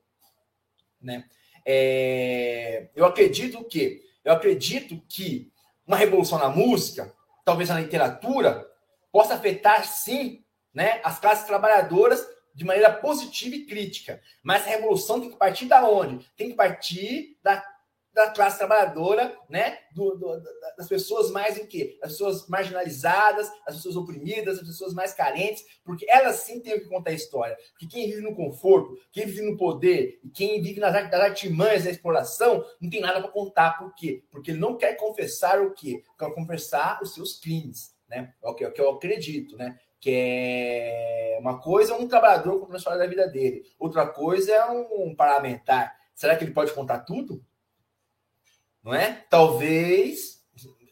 [1.02, 1.26] Né?
[1.66, 5.52] É, eu acredito que eu acredito que
[5.86, 8.68] uma revolução na música, talvez na literatura,
[9.12, 14.22] possa afetar sim né, as classes trabalhadoras de maneira positiva e crítica.
[14.44, 16.26] Mas a revolução tem que partir da onde?
[16.36, 17.64] Tem que partir da,
[18.14, 19.78] da classe trabalhadora, né?
[19.94, 20.44] Do, do,
[20.78, 21.98] das pessoas mais em quê?
[22.02, 26.88] As pessoas marginalizadas, as pessoas oprimidas, as pessoas mais carentes, porque elas sim têm que
[26.88, 27.58] contar a história.
[27.72, 31.92] Porque quem vive no conforto, quem vive no poder e quem vive nas, artimanhas da
[31.92, 33.78] exploração, não tem nada para contar.
[33.78, 34.24] Por quê?
[34.30, 36.04] Porque ele não quer confessar o quê?
[36.20, 38.34] Quer confessar os seus crimes, né?
[38.44, 39.80] É o que, é eu acredito, né?
[40.02, 44.52] que é uma coisa é um trabalhador contando a história da vida dele, outra coisa
[44.52, 45.96] é um parlamentar.
[46.16, 47.46] Será que ele pode contar tudo?
[48.84, 49.26] Não é?
[49.30, 50.42] Talvez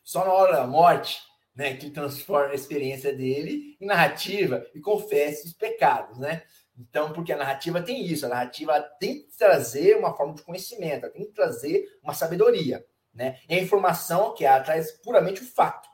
[0.04, 1.22] só na hora da morte,
[1.56, 6.44] né, que transforma a experiência dele em narrativa e confesse os pecados, né?
[6.78, 11.10] Então, porque a narrativa tem isso, a narrativa tem que trazer uma forma de conhecimento,
[11.12, 13.40] tem que trazer uma sabedoria, né?
[13.48, 15.90] E a informação que ela traz puramente o fato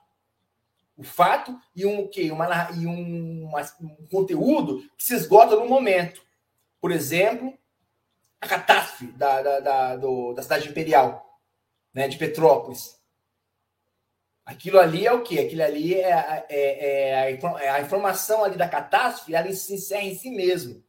[0.97, 5.67] o fato e um que uma e um, uma, um conteúdo que se esgota no
[5.67, 6.21] momento.
[6.79, 7.53] Por exemplo,
[8.39, 11.34] a catástrofe da, da, da, do, da cidade imperial,
[11.95, 12.99] né, de Petrópolis.
[14.45, 15.39] Aquilo ali é o quê?
[15.39, 20.03] Aquilo ali é, é, é, a, é a, informação ali da catástrofe, ela se encerra
[20.03, 20.83] em si mesmo.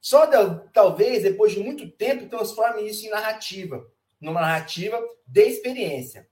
[0.00, 0.36] Só de,
[0.72, 3.86] talvez depois de muito tempo transforme isso em narrativa,
[4.20, 6.26] numa narrativa de experiência.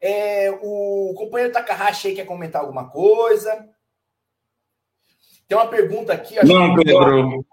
[0.00, 3.68] É, o companheiro Takahashi aí quer comentar alguma coisa?
[5.48, 6.36] Tem uma pergunta aqui.
[6.44, 7.44] Não, Pedro.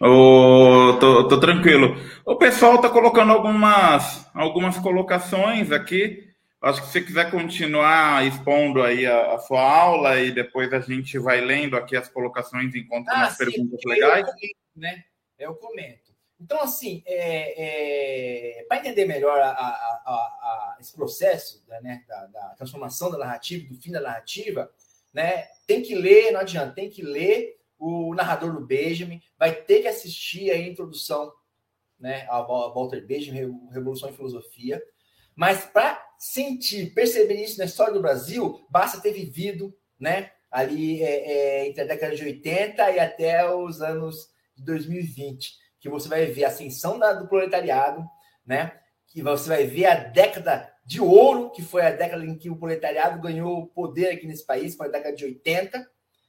[0.00, 1.96] Oh, tô, tô, tranquilo.
[2.24, 6.28] O pessoal está colocando algumas, algumas colocações aqui.
[6.60, 10.80] Acho que se você quiser continuar expondo aí a, a, sua aula e depois a
[10.80, 14.26] gente vai lendo aqui as colocações enquanto ah, umas sim, perguntas legais.
[14.26, 15.04] Eu comento, né?
[15.38, 16.08] Eu comento.
[16.40, 23.10] Então, assim, é, é, para entender melhor a, a, esse processo né, da, da, transformação
[23.10, 24.70] da narrativa, do fim da narrativa,
[25.12, 29.82] né, tem que ler, não adianta, tem que ler o narrador do Benjamin, vai ter
[29.82, 31.32] que assistir a introdução
[31.98, 34.82] né, a Walter Benjamin, Revolução em Filosofia,
[35.34, 41.32] mas para sentir, perceber isso na história do Brasil, basta ter vivido né, ali é,
[41.32, 46.26] é, entre a década de 80 e até os anos de 2020 que você vai
[46.26, 48.04] ver a ascensão da, do proletariado,
[48.44, 48.72] né?
[49.06, 52.56] Que você vai ver a década de ouro, que foi a década em que o
[52.56, 55.88] proletariado ganhou poder aqui nesse país, foi a década de 80,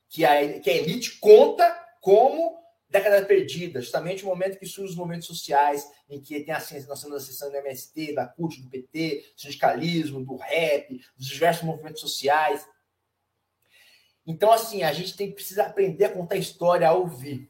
[0.09, 1.69] que a, que a elite conta
[2.01, 6.57] como década perdida, justamente o momento que surgem os movimentos sociais, em que tem a
[6.87, 11.27] nós temos a sessão do MST, da CUT, do PT, do sindicalismo, do rap, dos
[11.27, 12.67] diversos movimentos sociais.
[14.25, 17.49] Então, assim, a gente tem precisa aprender a contar história, a ouvir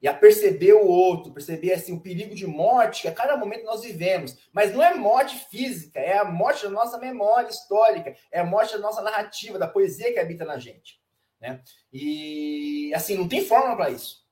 [0.00, 3.64] e a perceber o outro, perceber assim o perigo de morte que a cada momento
[3.64, 4.36] nós vivemos.
[4.52, 8.74] Mas não é morte física, é a morte da nossa memória histórica, é a morte
[8.74, 11.00] da nossa narrativa, da poesia que habita na gente.
[11.40, 11.62] Né?
[11.92, 14.24] E assim, não tem fórmula para isso.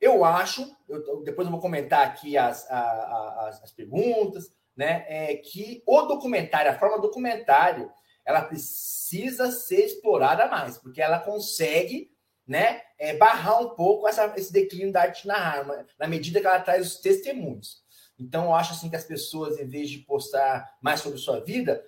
[0.00, 5.04] Eu acho, eu, depois eu vou comentar aqui as, as, as perguntas, né?
[5.08, 7.92] É que o documentário, a forma documentário,
[8.24, 12.10] ela precisa ser explorada mais, porque ela consegue
[12.46, 16.46] né, é, barrar um pouco essa, esse declínio da arte na arma, na medida que
[16.46, 17.82] ela traz os testemunhos.
[18.18, 21.82] Então, eu acho assim que as pessoas, em vez de postar mais sobre sua vida,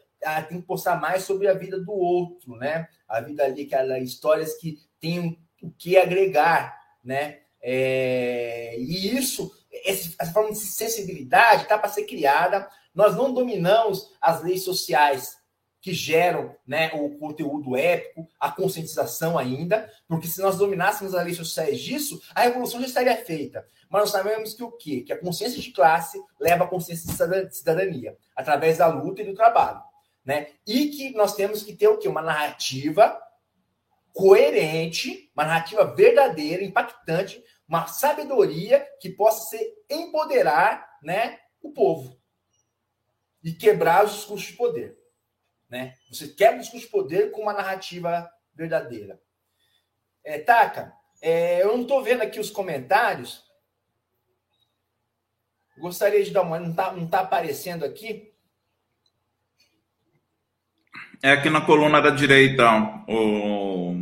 [0.48, 2.88] tem que postar mais sobre a vida do outro, né?
[3.08, 7.40] A vida ali, aquelas histórias que tem o que agregar, né?
[7.60, 9.52] É, e isso,
[9.84, 12.68] essa forma de sensibilidade está para ser criada.
[12.94, 15.36] Nós não dominamos as leis sociais
[15.80, 21.36] que geram né, o conteúdo épico, a conscientização ainda, porque se nós dominássemos as leis
[21.36, 23.66] sociais disso, a revolução já estaria feita.
[23.90, 25.00] Mas nós sabemos que o quê?
[25.00, 27.06] Que a consciência de classe leva à consciência
[27.44, 29.82] de cidadania, através da luta e do trabalho.
[30.24, 30.52] Né?
[30.66, 32.08] E que nós temos que ter o quê?
[32.08, 33.20] Uma narrativa
[34.12, 42.20] coerente, uma narrativa verdadeira, impactante, uma sabedoria que possa ser empoderar né, o povo
[43.42, 44.98] e quebrar os discursos de poder.
[45.68, 45.96] Né?
[46.10, 49.20] Você quebra o discurso de poder com uma narrativa verdadeira.
[50.22, 53.42] É, Taca, é, eu não estou vendo aqui os comentários.
[55.78, 56.60] Gostaria de dar uma.
[56.60, 58.31] Não está tá aparecendo aqui?
[61.24, 62.64] É aqui na coluna da direita,
[63.06, 63.92] o,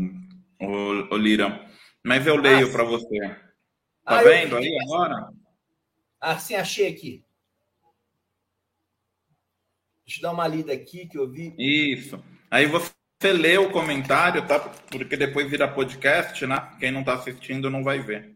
[0.59, 1.69] o, o Lira.
[2.03, 3.29] Mas eu leio ah, para você.
[3.29, 5.29] Tá ah, vendo aí agora?
[6.19, 7.23] Ah, sim, achei aqui.
[10.07, 11.55] Deixa eu dar uma lida aqui que eu vi.
[11.59, 12.25] Isso.
[12.51, 12.91] Aí você
[13.23, 14.59] lê o comentário, tá?
[14.59, 16.75] Porque depois vira podcast, né?
[16.81, 18.35] Quem não está assistindo não vai ver.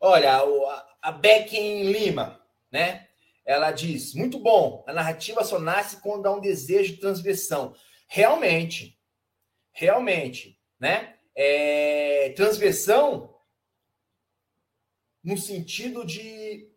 [0.00, 0.40] Olha,
[1.02, 2.40] a Becken Lima,
[2.72, 3.08] né?
[3.44, 7.74] Ela diz: muito bom, a narrativa só nasce quando há um desejo de transgressão.
[8.08, 8.98] Realmente,
[9.72, 11.16] realmente, né?
[11.36, 13.34] É, transgressão
[15.22, 16.70] no sentido de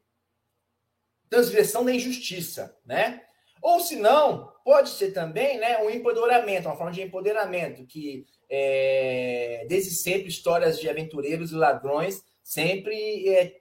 [1.29, 3.23] transgressão da injustiça, né?
[3.61, 9.65] Ou se não, pode ser também né, um empoderamento, uma forma de empoderamento, que é,
[9.67, 13.57] desde sempre histórias de aventureiros e ladrões sempre é,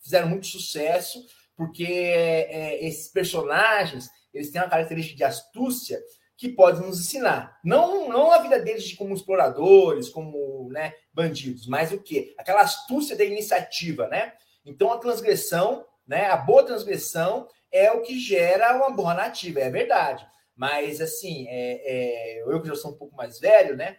[0.00, 1.24] fizeram muito sucesso,
[1.66, 6.00] porque é, esses personagens eles têm uma característica de astúcia
[6.36, 7.58] que pode nos ensinar.
[7.62, 12.34] Não, não a vida deles de como exploradores, como né, bandidos, mas o quê?
[12.38, 14.32] Aquela astúcia da iniciativa, né?
[14.64, 16.26] Então a transgressão né?
[16.26, 20.26] A boa transgressão é o que gera uma boa nativa, é verdade.
[20.54, 23.96] Mas, assim, é, é, eu que já sou um pouco mais velho, né?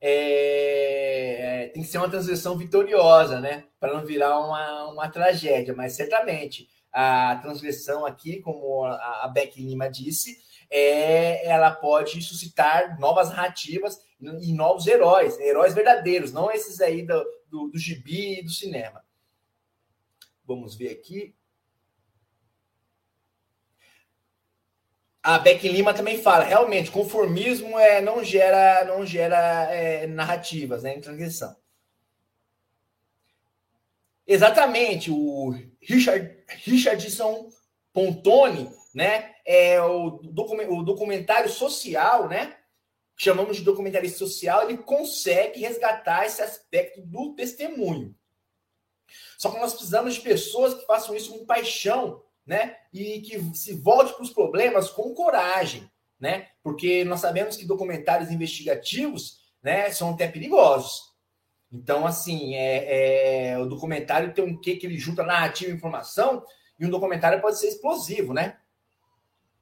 [0.00, 3.64] É, tem que ser uma transgressão vitoriosa, né?
[3.78, 5.74] Para não virar uma, uma tragédia.
[5.74, 10.38] Mas, certamente, a transgressão aqui, como a, Beck Lima disse,
[10.70, 17.24] é, ela pode suscitar novas narrativas e novos heróis, heróis verdadeiros, não esses aí do,
[17.48, 19.02] do, do gibi e do cinema.
[20.44, 21.34] Vamos ver aqui.
[25.22, 30.96] A Beck Lima também fala, realmente, conformismo é, não gera, não gera é, narrativas, né,
[30.96, 31.54] em transgressão.
[34.26, 37.50] Exatamente, o Richard, Richardson
[37.92, 42.56] Pontoni, né, é o, o documentário social, né,
[43.14, 48.14] chamamos de documentário social, ele consegue resgatar esse aspecto do testemunho.
[49.36, 52.74] Só que nós precisamos de pessoas que façam isso com paixão, né?
[52.92, 56.48] E que se volte para os problemas com coragem, né?
[56.64, 61.12] Porque nós sabemos que documentários investigativos, né, são até perigosos.
[61.70, 66.44] Então, assim, é, é o documentário tem um quê que ele junta narrativa e informação,
[66.76, 68.56] e um documentário pode ser explosivo, né?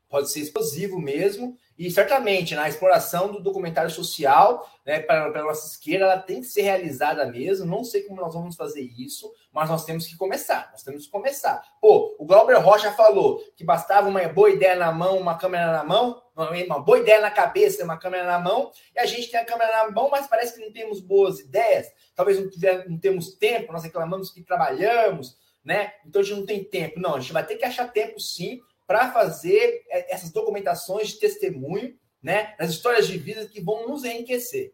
[0.09, 5.45] Pode ser explosivo mesmo, e certamente, na exploração do documentário social, né, para, para a
[5.45, 7.65] nossa esquerda, ela tem que ser realizada mesmo.
[7.65, 10.71] Não sei como nós vamos fazer isso, mas nós temos que começar.
[10.73, 11.63] Nós temos que começar.
[11.81, 15.85] Pô, o Glauber Rocha falou que bastava uma boa ideia na mão, uma câmera na
[15.85, 19.45] mão, uma boa ideia na cabeça, uma câmera na mão, e a gente tem a
[19.45, 21.87] câmera na mão, mas parece que não temos boas ideias.
[22.17, 25.93] Talvez não, tiver, não temos tempo, nós reclamamos que trabalhamos, né?
[26.05, 26.99] Então a gente não tem tempo.
[26.99, 31.21] Não, a gente vai ter que achar tempo sim para fazer é, essas documentações de
[31.21, 34.73] testemunho, né, as histórias de vida que vão nos enriquecer.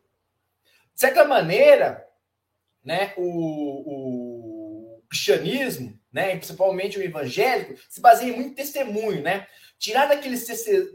[0.95, 2.09] De certa maneira,
[2.83, 3.25] né, o,
[5.01, 9.49] o cristianismo, né, principalmente o evangélico, se baseia muito em testemunho, né?
[9.81, 10.49] Tirar daqueles,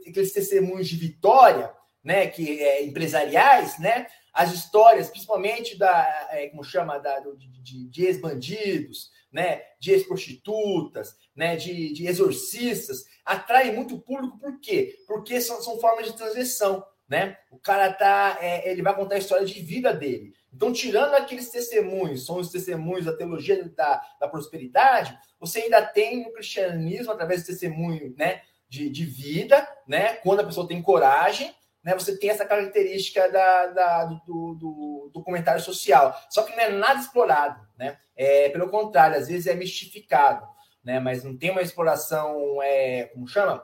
[0.07, 1.70] aqueles testemunhos de vitória,
[2.01, 8.05] né, que é, empresariais, né, as histórias, principalmente da, é, como chama, da, de, de
[8.05, 14.96] ex-bandidos, né, de ex-prostitutas, né, de, de exorcistas, atrai muito público, por quê?
[15.08, 17.38] Porque são, são formas de transição, né?
[17.52, 20.34] O cara tá, é, ele vai contar a história de vida dele.
[20.54, 26.26] Então, tirando aqueles testemunhos, são os testemunhos da teologia da, da prosperidade, você ainda tem
[26.26, 30.16] o cristianismo, através do testemunho, né, de, de vida, né?
[30.18, 31.54] Quando a pessoa tem coragem,
[31.84, 31.94] né?
[31.94, 36.16] Você tem essa característica da, da do, do, do, comentário social.
[36.30, 37.98] Só que não é nada explorado, né?
[38.16, 40.46] É, pelo contrário, às vezes é mistificado,
[40.84, 41.00] né?
[41.00, 43.64] Mas não tem uma exploração, é, como chama?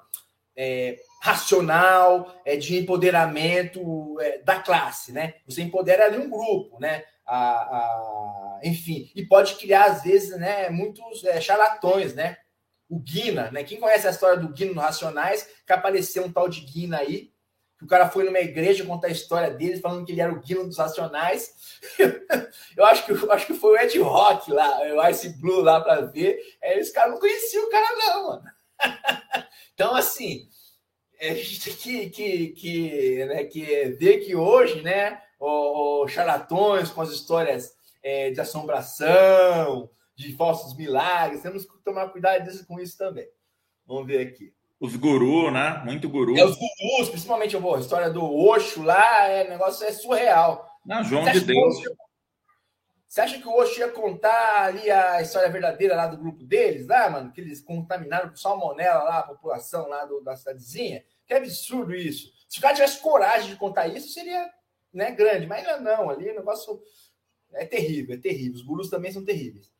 [0.58, 5.36] É, racional, é, de empoderamento é, da classe, né?
[5.46, 7.04] Você empodera ali um grupo, né?
[7.26, 12.38] A, a, enfim, e pode criar, às vezes, né, muitos é, charlatões, né?
[12.88, 13.64] O Guina, né?
[13.64, 17.34] Quem conhece a história do Guina no Racionais, que apareceu um tal de Guina aí,
[17.78, 20.40] que o cara foi numa igreja contar a história dele, falando que ele era o
[20.40, 21.54] Guina dos Racionais.
[22.78, 25.82] eu acho que eu acho que foi o Ed Rock lá, o Ice Blue lá
[25.82, 26.40] para ver.
[26.62, 28.44] É, esse cara não conhecia o cara, não, mano.
[29.74, 30.48] então, assim,
[31.20, 37.02] a gente tem que, que, que, né, que ver que hoje, né, os charlatões com
[37.02, 43.28] as histórias é, de assombração, de falsos milagres, temos que tomar cuidado com isso também.
[43.86, 44.54] Vamos ver aqui.
[44.80, 45.82] Os gurus, né?
[45.86, 46.38] Muito guru.
[46.38, 50.70] É, os gurus, principalmente a história do Osho lá, é, o negócio é surreal.
[50.86, 51.82] Não, João de Deus.
[53.08, 56.86] Você acha que o Osho ia contar ali a história verdadeira lá do grupo deles,
[56.86, 57.32] lá, mano?
[57.32, 61.04] Que eles contaminaram com salmonela lá a população lá do, da cidadezinha?
[61.26, 62.34] Que absurdo isso.
[62.50, 64.50] Se o cara tivesse coragem de contar isso, seria
[64.94, 65.48] né, grande.
[65.48, 66.82] Mas não, ali o negócio
[67.54, 68.56] é terrível, é terrível.
[68.56, 69.72] Os gurus também são terríveis.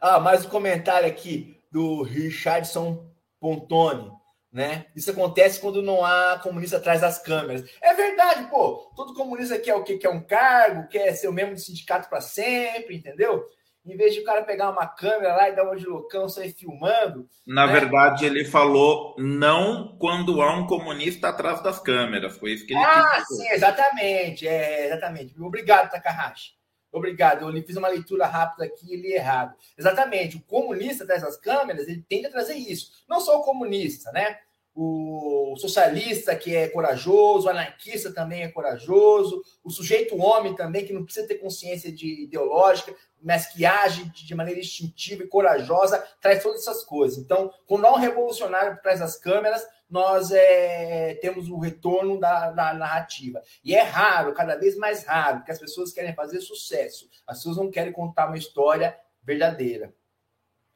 [0.00, 4.10] Ah, mais um comentário aqui do Richardson Pontoni,
[4.52, 4.86] né?
[4.94, 7.64] Isso acontece quando não há comunista atrás das câmeras.
[7.82, 8.92] É verdade, pô.
[8.96, 9.98] Todo comunista quer o quê?
[9.98, 13.44] Quer um cargo, quer ser o mesmo do sindicato para sempre, entendeu?
[13.84, 16.52] Em vez de o cara pegar uma câmera lá e dar uma de loucão, sair
[16.52, 17.28] filmando.
[17.46, 17.72] Na né?
[17.72, 22.38] verdade, ele falou não quando há um comunista atrás das câmeras.
[22.38, 24.48] Foi isso que ele Ah, sim, exatamente.
[24.48, 25.38] É, exatamente.
[25.38, 26.52] Obrigado, Takahashi.
[26.94, 29.56] Obrigado, eu fiz uma leitura rápida aqui e li errado.
[29.76, 33.04] Exatamente, o comunista dessas câmeras, ele tende a trazer isso.
[33.08, 34.38] Não só o comunista, né?
[34.74, 40.92] O socialista que é corajoso, o anarquista também é corajoso, o sujeito homem também, que
[40.92, 46.42] não precisa ter consciência de ideológica, mas que age de maneira instintiva e corajosa, traz
[46.42, 47.18] todas essas coisas.
[47.18, 52.74] Então, quando há um revolucionário por das câmeras, nós é, temos o retorno da, da,
[52.74, 53.40] narrativa.
[53.62, 57.08] E é raro, cada vez mais raro, porque as pessoas querem fazer sucesso.
[57.26, 59.94] As pessoas não querem contar uma história verdadeira.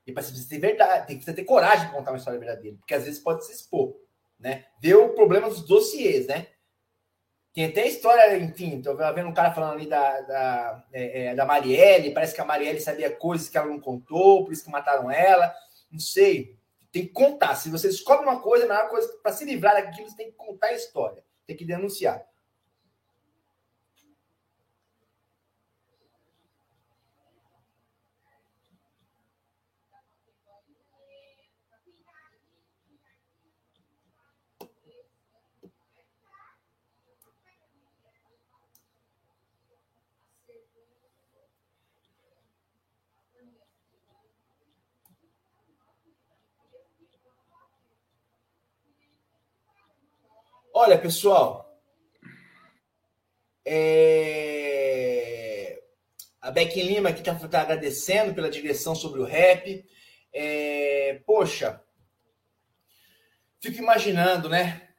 [0.08, 3.04] E você ter verdade, tem que ter coragem de contar uma história verdadeira, porque às
[3.04, 3.94] vezes pode se expor,
[4.40, 4.64] né?
[4.80, 6.46] Ver o problema dos dossiês, né?
[7.52, 11.44] Tem até história, enfim, tô vendo um cara falando ali da, da, é, é, da
[11.44, 15.10] Marielle, parece que a Marielle sabia coisas que ela não contou, por isso que mataram
[15.10, 15.52] ela.
[15.90, 16.56] Não sei.
[16.90, 17.54] Tem que contar.
[17.56, 20.36] Se você descobre uma coisa, a melhor coisa para se livrar daquilo, você tem que
[20.38, 21.22] contar a história.
[21.46, 22.24] Tem que denunciar.
[50.80, 51.76] Olha, pessoal,
[53.64, 53.82] é...
[56.40, 59.84] a Beck Lima aqui está tá agradecendo pela direção sobre o rap.
[60.32, 61.20] É...
[61.26, 61.82] Poxa,
[63.60, 64.90] fico imaginando, né?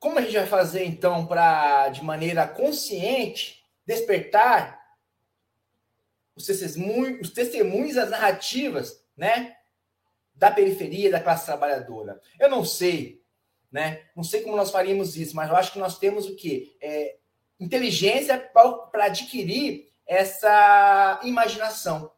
[0.00, 4.76] Como a gente vai fazer então para, de maneira consciente, despertar
[6.34, 9.56] os testemunhos, os testemunhos, as narrativas, né?
[10.34, 12.20] Da periferia, da classe trabalhadora.
[12.40, 13.18] Eu não sei
[13.70, 14.02] né?
[14.16, 16.76] Não sei como nós faríamos isso, mas eu acho que nós temos o quê?
[16.80, 17.16] É,
[17.60, 22.10] inteligência para adquirir essa imaginação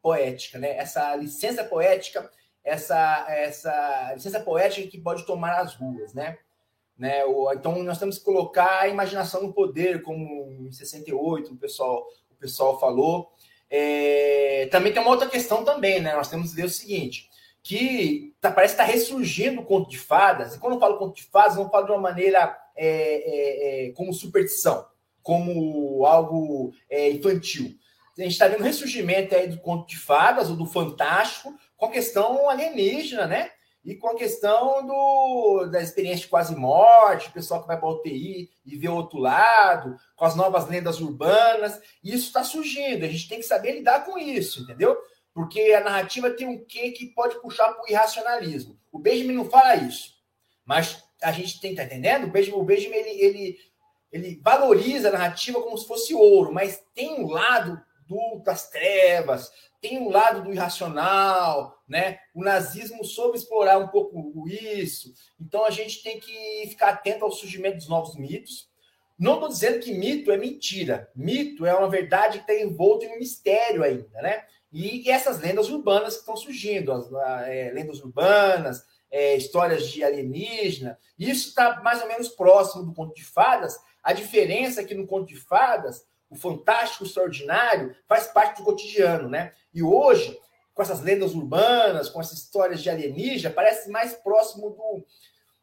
[0.00, 0.76] poética, né?
[0.76, 2.30] Essa licença poética,
[2.64, 6.38] essa essa licença poética que pode tomar as ruas, né?
[6.96, 7.22] né?
[7.54, 12.34] Então nós temos que colocar a imaginação no poder, como em 68 o pessoal o
[12.36, 13.32] pessoal falou.
[13.68, 16.14] É, também tem uma outra questão também, né?
[16.14, 17.28] Nós temos que ver o seguinte:
[17.62, 20.54] que tá, parece estar tá ressurgindo o conto de fadas.
[20.54, 23.92] E quando eu falo conto de fadas, não falo de uma maneira é, é, é,
[23.92, 24.84] como superstição,
[25.22, 27.76] como algo é, infantil.
[28.18, 31.86] A gente está vendo um ressurgimento aí do conto de fadas, ou do fantástico, com
[31.86, 33.50] a questão alienígena, né?
[33.84, 37.88] E com a questão do, da experiência de quase morte, o pessoal que vai para
[37.88, 41.80] UTI e vê o outro lado, com as novas lendas urbanas.
[42.04, 44.96] Isso está surgindo, a gente tem que saber lidar com isso, entendeu?
[45.34, 48.78] Porque a narrativa tem um quê que pode puxar para o irracionalismo.
[48.90, 50.14] O Benjamin não fala isso.
[50.64, 52.26] Mas a gente tem, tá entendendo?
[52.26, 53.58] O Benjamin, o Benjamin ele, ele
[54.12, 59.50] ele valoriza a narrativa como se fosse ouro, mas tem um lado do, das trevas,
[59.80, 62.18] tem um lado do irracional, né?
[62.34, 65.12] O nazismo soube explorar um pouco isso.
[65.40, 68.70] Então a gente tem que ficar atento ao surgimento dos novos mitos.
[69.18, 71.10] Não estou dizendo que mito é mentira.
[71.16, 74.44] Mito é uma verdade que está envolta em um mistério ainda, né?
[74.72, 77.10] E, e essas lendas urbanas que estão surgindo, as
[77.46, 83.14] é, lendas urbanas, é, histórias de alienígena, isso está mais ou menos próximo do conto
[83.14, 83.78] de fadas.
[84.02, 88.64] A diferença é que no conto de fadas, o fantástico, o extraordinário, faz parte do
[88.64, 89.52] cotidiano, né?
[89.74, 90.40] E hoje,
[90.72, 95.04] com essas lendas urbanas, com essas histórias de alienígena, parece mais próximo do,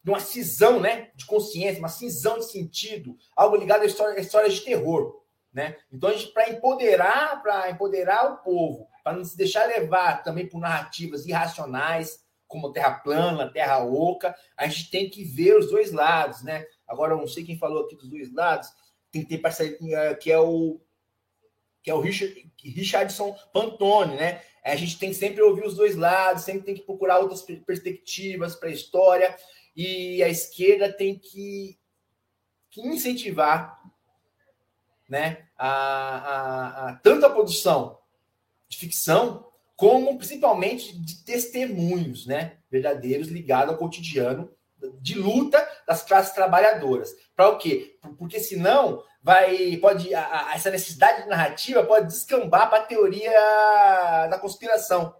[0.04, 1.10] de uma cisão, né?
[1.16, 5.76] De consciência, uma cisão de sentido, algo ligado a histórias história de terror, né?
[5.92, 11.26] Então, para empoderar, para empoderar o povo, para não se deixar levar também por narrativas
[11.26, 16.66] irracionais, como terra plana, terra oca, a gente tem que ver os dois lados, né?
[16.88, 18.70] Agora, eu não sei quem falou aqui dos dois lados,
[19.12, 20.82] tem que ter parceria, que é o
[21.82, 24.42] que é o Richard, Richardson Pantone, né?
[24.64, 28.56] A gente tem que sempre ouvir os dois lados, sempre tem que procurar outras perspectivas
[28.56, 29.36] para a história,
[29.76, 31.80] e a esquerda tem que,
[32.70, 33.80] que incentivar
[35.08, 37.99] né, a, a, a, tanto a produção
[38.70, 39.46] de ficção,
[39.76, 44.52] como principalmente de testemunhos né, verdadeiros ligados ao cotidiano
[45.02, 47.12] de luta das classes trabalhadoras.
[47.36, 47.98] Para o quê?
[48.18, 53.32] Porque senão vai pode a, a, essa necessidade de narrativa pode descambar para a teoria
[54.28, 55.16] da conspiração,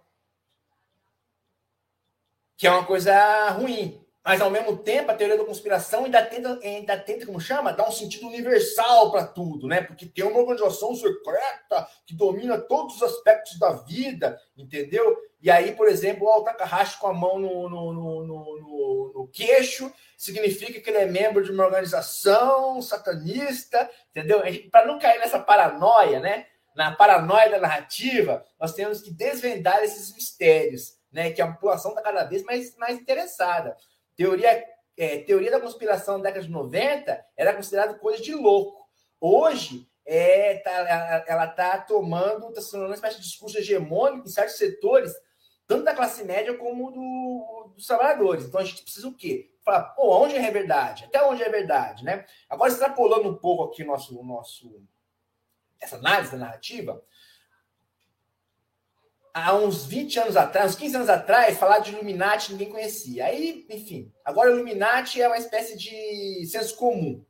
[2.56, 4.00] que é uma coisa ruim.
[4.22, 7.88] Mas ao mesmo tempo, a teoria da conspiração ainda tenta, ainda tenta como chama, dar
[7.88, 9.80] um sentido universal para tudo, né?
[9.80, 15.16] Porque tem uma organização secreta que domina todos os aspectos da vida, entendeu?
[15.40, 19.90] E aí, por exemplo, o Takahashi com a mão no, no, no, no, no queixo
[20.18, 24.42] significa que ele é membro de uma organização satanista, entendeu?
[24.70, 26.46] Para não cair nessa paranoia, né?
[26.76, 31.30] Na paranoia da narrativa, nós temos que desvendar esses mistérios, né?
[31.30, 33.74] Que a população está cada vez mais, mais interessada.
[34.20, 34.66] Teoria,
[34.98, 38.86] é, teoria da conspiração na década de 90 era considerada coisa de louco.
[39.18, 44.58] Hoje, é, tá, ela está tomando, está se uma espécie de discurso hegemônico em certos
[44.58, 45.10] setores,
[45.66, 48.44] tanto da classe média como do, dos trabalhadores.
[48.44, 49.54] Então a gente precisa o quê?
[49.64, 51.06] Falar, pô, onde é verdade?
[51.06, 52.26] Até onde é verdade, né?
[52.46, 54.82] Agora, extrapolando um pouco aqui nosso, nosso,
[55.80, 57.02] essa análise da narrativa,
[59.44, 63.26] há uns 20 anos atrás, uns 15 anos atrás, falar de Illuminati ninguém conhecia.
[63.26, 67.24] Aí, enfim, agora o Illuminati é uma espécie de senso comum.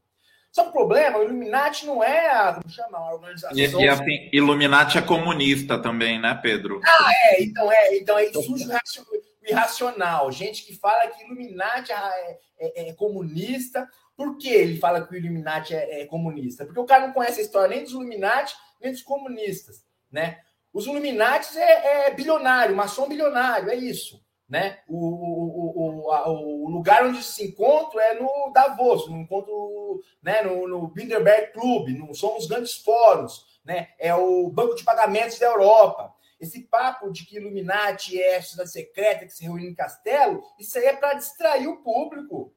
[0.52, 3.56] Só que o problema, o Illuminati não é a, como chama, a organização.
[3.56, 6.80] E, e assim, Illuminati é comunista também, né, Pedro?
[6.84, 10.30] Ah, é, então é, então aí surge o irracional.
[10.32, 13.88] Gente que fala que Illuminati é, é, é, comunista.
[14.16, 16.64] Por que ele fala que o Illuminati é, é comunista?
[16.64, 20.40] Porque o cara não conhece a história nem dos Illuminati, nem dos comunistas, né?
[20.72, 24.24] Os Illuminati é, é bilionário, maçom bilionário, é isso.
[24.48, 24.80] Né?
[24.88, 30.66] O, o, o, o, lugar onde se encontra é no Davos, no encontro né, no,
[30.66, 33.90] no Bilderberg Club, no, são os grandes fóruns, né?
[33.96, 36.12] é o banco de pagamentos da Europa.
[36.40, 40.76] Esse papo de que Illuminati é a sociedade secreta que se reúne em castelo, isso
[40.78, 42.52] aí é para distrair o público.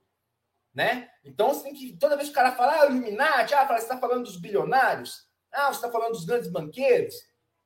[0.73, 1.09] Né?
[1.23, 3.99] Então, você tem que, toda vez que o cara fala, ah, Illuminati, ah, você está
[3.99, 5.27] falando dos bilionários?
[5.51, 7.13] Ah, você está falando dos grandes banqueiros?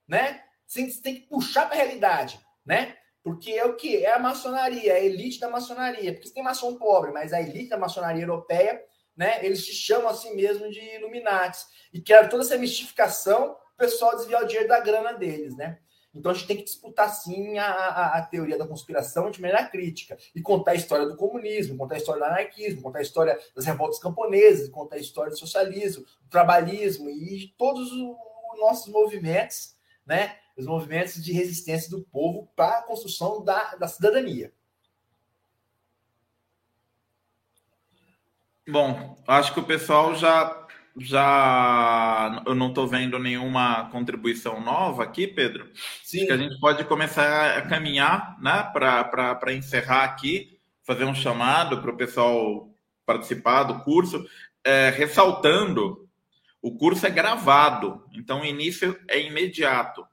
[0.08, 0.41] Né?
[0.66, 2.95] Você tem que puxar para a realidade, né?
[3.24, 4.05] Porque é o que?
[4.05, 6.14] É a maçonaria, é a elite da maçonaria.
[6.14, 8.82] Porque tem maçom pobre, mas a elite da maçonaria europeia,
[9.16, 9.43] né?
[9.45, 11.60] Eles se chamam assim mesmo de Illuminati.
[11.93, 15.80] E querem toda essa mistificação, o pessoal desviar o dinheiro da grana deles, né?
[16.14, 19.66] Então a gente tem que disputar sim a, a, a, teoria da conspiração de maneira
[19.68, 23.39] crítica e contar a história do comunismo, contar a história do anarquismo, contar a história
[23.55, 28.16] das revoltas camponesas, contar a história do socialismo, do trabalhismo e de todos os
[28.60, 29.76] nossos movimentos
[30.08, 34.51] né, os movimentos de resistência do povo para a construção da, da cidadania.
[38.68, 40.66] Bom, acho que o pessoal já
[40.99, 45.70] já eu não estou vendo nenhuma contribuição nova aqui, Pedro.
[46.03, 46.18] Sim.
[46.18, 51.82] Acho que a gente pode começar a caminhar, né, para encerrar aqui, fazer um chamado
[51.82, 52.70] para o pessoal
[53.05, 54.26] participar do curso,
[54.64, 56.07] é, ressaltando
[56.62, 60.05] o curso é gravado, então o início é imediato.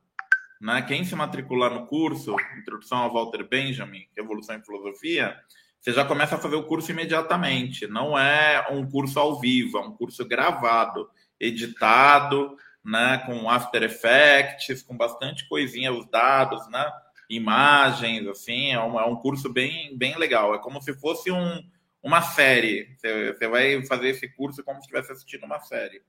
[0.61, 0.83] Né?
[0.83, 5.37] Quem se matricular no curso, Introdução a Walter Benjamin, Revolução em Filosofia,
[5.81, 7.87] você já começa a fazer o curso imediatamente.
[7.87, 13.23] Não é um curso ao vivo, é um curso gravado, editado, né?
[13.27, 16.91] com After Effects, com bastante coisinha, os dados, né?
[17.29, 20.55] imagens, assim, é um, é um curso bem, bem legal.
[20.55, 21.63] É como se fosse um,
[22.03, 22.95] uma série.
[22.97, 26.03] Você, você vai fazer esse curso como se estivesse assistindo uma série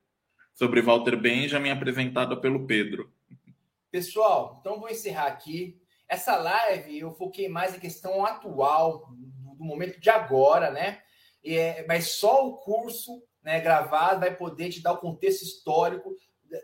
[0.55, 3.13] sobre Walter Benjamin apresentada pelo Pedro.
[3.91, 5.79] Pessoal, então vou encerrar aqui.
[6.07, 9.09] Essa live eu foquei mais em questão atual,
[9.57, 11.01] do momento de agora, né?
[11.43, 16.15] É, mas só o curso né, gravado vai poder te dar o contexto histórico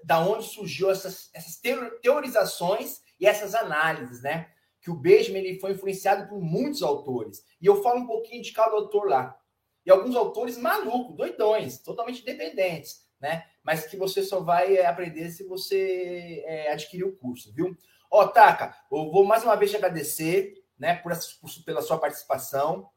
[0.03, 1.59] da onde surgiu essas, essas
[2.01, 4.49] teorizações e essas análises, né?
[4.81, 7.43] Que o Benjamin ele foi influenciado por muitos autores.
[7.61, 9.37] E eu falo um pouquinho de cada autor lá.
[9.85, 13.45] E alguns autores malucos, doidões, totalmente independentes, né?
[13.63, 17.77] Mas que você só vai é, aprender se você é, adquirir o curso, viu?
[18.09, 22.89] Ó, Taka, eu vou mais uma vez te agradecer, né, por por, pela sua participação.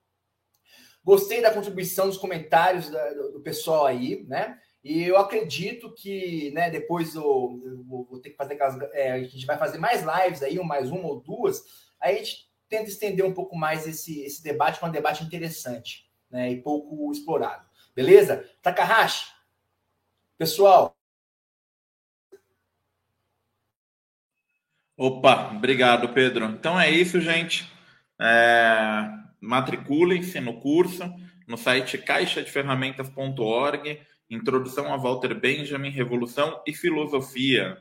[1.05, 4.59] Gostei da contribuição dos comentários da, do, pessoal aí, né?
[4.83, 8.81] E eu acredito que, né, depois eu, eu vou ter que fazer aquelas.
[8.93, 11.63] É, a gente vai fazer mais lives aí, mais uma ou duas.
[12.01, 15.23] Aí a gente tenta estender um pouco mais esse, esse debate, que é um debate
[15.23, 16.51] interessante, né?
[16.51, 17.67] E pouco explorado.
[17.95, 18.49] Beleza?
[18.63, 19.27] Takahashi,
[20.39, 20.97] pessoal.
[24.97, 26.45] Opa, obrigado, Pedro.
[26.47, 27.69] Então é isso, gente.
[28.21, 29.11] É,
[29.41, 31.03] Matriculem-se no curso
[31.47, 37.79] no site caixadeferramentas.org Introdução a Walter Benjamin, Revolução e Filosofia.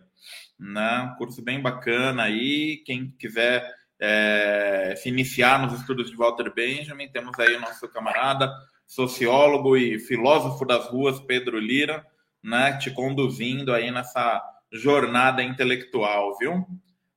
[0.60, 1.16] Né?
[1.18, 2.84] Curso bem bacana aí.
[2.86, 3.66] Quem quiser
[3.99, 8.51] é, se iniciar nos estudos de Walter Benjamin, temos aí o nosso camarada,
[8.86, 12.06] sociólogo e filósofo das ruas, Pedro Lira,
[12.44, 12.78] né?
[12.78, 14.41] te conduzindo aí nessa
[14.72, 16.66] jornada intelectual, viu?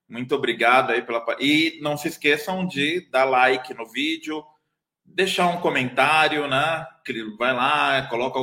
[0.08, 1.24] Muito obrigado aí pela.
[1.40, 4.44] E não se esqueçam de dar like no vídeo,
[5.04, 6.86] deixar um comentário, né?
[7.38, 8.38] Vai lá, coloca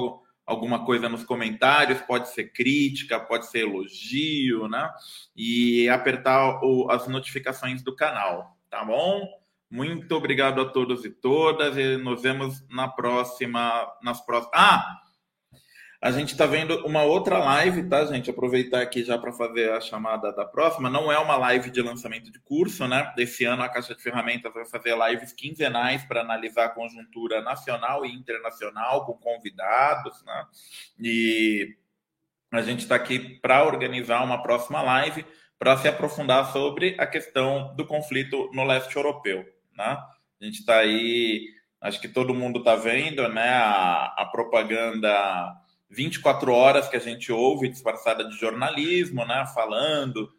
[0.46, 4.92] alguma coisa nos comentários, pode ser crítica, pode ser elogio, né?
[5.36, 9.26] E apertar o, as notificações do canal, tá bom?
[9.70, 14.54] Muito obrigado a todos e todas e nos vemos na próxima, nas próximas.
[14.54, 15.00] Ah,
[16.04, 18.30] a gente está vendo uma outra live, tá, gente?
[18.30, 20.90] Aproveitar aqui já para fazer a chamada da próxima.
[20.90, 23.14] Não é uma live de lançamento de curso, né?
[23.16, 28.06] Desse ano a Caixa de Ferramentas vai fazer lives quinzenais para analisar a conjuntura nacional
[28.06, 30.46] e internacional com convidados, né?
[31.00, 31.74] E
[32.52, 35.26] a gente está aqui para organizar uma próxima live
[35.58, 39.98] para se aprofundar sobre a questão do conflito no leste europeu, né?
[40.42, 41.48] A gente está aí,
[41.80, 43.52] acho que todo mundo está vendo, né?
[43.52, 45.63] a, a propaganda
[45.94, 50.30] 24 horas que a gente ouve disfarçada de jornalismo, né, falando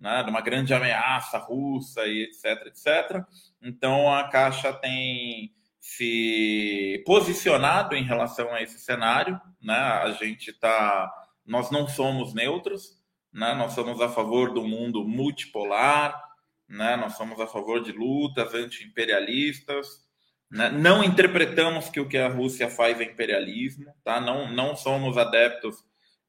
[0.00, 3.24] né, de uma grande ameaça russa e etc, etc.
[3.60, 9.74] Então a Caixa tem se posicionado em relação a esse cenário, né?
[9.74, 11.10] A gente está,
[11.44, 12.98] nós não somos neutros,
[13.32, 13.54] né?
[13.54, 16.22] Nós somos a favor do mundo multipolar,
[16.68, 16.96] né?
[16.96, 20.06] Nós somos a favor de lutas anti-imperialistas?
[20.50, 24.20] Não interpretamos que o que a Rússia faz é imperialismo, tá?
[24.20, 25.76] Não, não somos adeptos,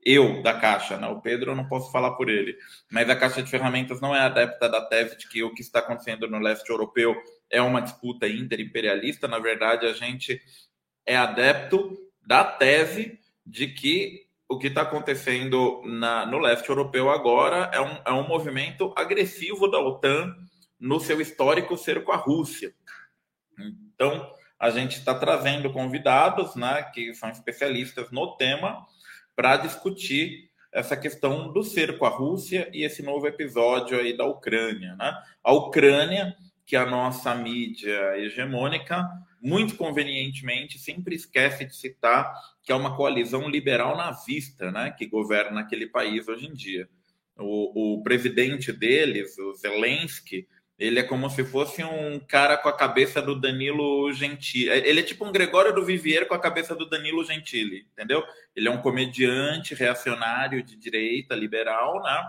[0.04, 1.08] eu da Caixa, né?
[1.08, 2.56] o Pedro eu não posso falar por ele,
[2.92, 5.80] mas a Caixa de Ferramentas não é adepta da tese de que o que está
[5.80, 7.16] acontecendo no leste europeu
[7.50, 9.28] é uma disputa interimperialista.
[9.28, 10.42] Na verdade, a gente
[11.06, 17.70] é adepto da tese de que o que está acontecendo na, no leste europeu agora
[17.74, 20.36] é um, é um movimento agressivo da OTAN
[20.80, 22.74] no seu histórico cerco à Rússia.
[24.02, 28.84] Então, a gente está trazendo convidados, né, que são especialistas no tema,
[29.36, 34.96] para discutir essa questão do cerco à Rússia e esse novo episódio aí da Ucrânia,
[34.96, 35.16] né?
[35.44, 36.36] A Ucrânia,
[36.66, 39.08] que é a nossa mídia hegemônica,
[39.40, 42.34] muito convenientemente sempre esquece de citar
[42.64, 46.90] que é uma coalizão liberal nazista, né, que governa aquele país hoje em dia.
[47.38, 50.48] O, o presidente deles, o Zelensky,
[50.82, 54.68] ele é como se fosse um cara com a cabeça do Danilo Gentili.
[54.68, 58.24] Ele é tipo um Gregório do Vivier com a cabeça do Danilo Gentili, entendeu?
[58.56, 62.24] Ele é um comediante reacionário de direita, liberal, né?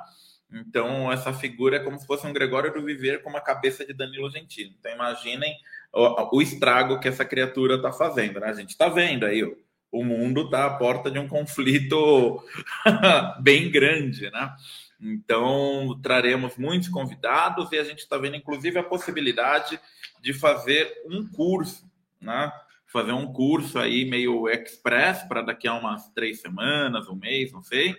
[0.53, 3.95] Então, essa figura é como se fosse um Gregório do Vivier com uma cabeça de
[3.95, 4.77] Danilo Gentili.
[4.79, 5.57] Então, imaginem
[5.91, 8.49] o, o estrago que essa criatura está fazendo, né?
[8.49, 9.43] A gente está vendo aí,
[9.91, 12.43] o mundo está à porta de um conflito
[13.41, 14.55] bem grande, né?
[15.03, 19.81] Então, traremos muitos convidados e a gente está vendo, inclusive, a possibilidade
[20.21, 21.91] de fazer um curso,
[22.21, 22.53] né?
[22.87, 27.65] Fazer um curso aí meio express para daqui a umas três semanas, um mês, não
[27.65, 27.97] sei,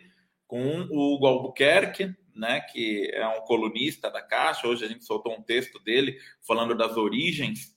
[0.48, 2.62] com o Hugo Albuquerque, né?
[2.62, 4.66] Que é um colunista da Caixa.
[4.66, 7.76] Hoje a gente soltou um texto dele falando das origens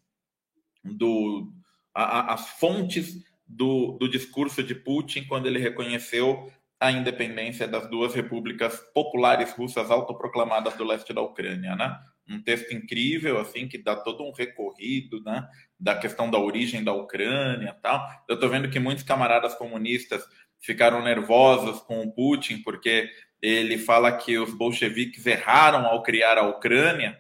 [0.85, 1.53] do
[1.93, 6.49] a, a, as fontes do, do discurso de Putin quando ele reconheceu
[6.79, 11.99] a independência das duas repúblicas populares russas autoproclamadas do leste da Ucrânia, né?
[12.29, 15.47] um texto incrível, assim, que dá todo um recorrido, né,
[15.79, 18.07] da questão da origem da Ucrânia tal.
[18.29, 20.25] Eu estou vendo que muitos camaradas comunistas
[20.61, 23.09] ficaram nervosos com o Putin, porque
[23.41, 27.19] ele fala que os bolcheviques erraram ao criar a Ucrânia,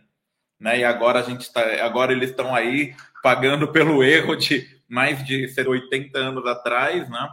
[0.58, 5.24] né, e agora a gente está, agora eles estão aí pagando pelo erro de mais
[5.24, 7.28] de 80 anos atrás, né,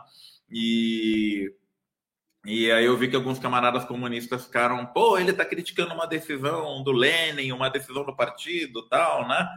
[0.49, 1.51] e
[2.45, 6.83] e aí eu vi que alguns camaradas comunistas ficaram, pô, ele está criticando uma decisão
[6.83, 9.47] do Lenin, uma decisão do partido, tal, né?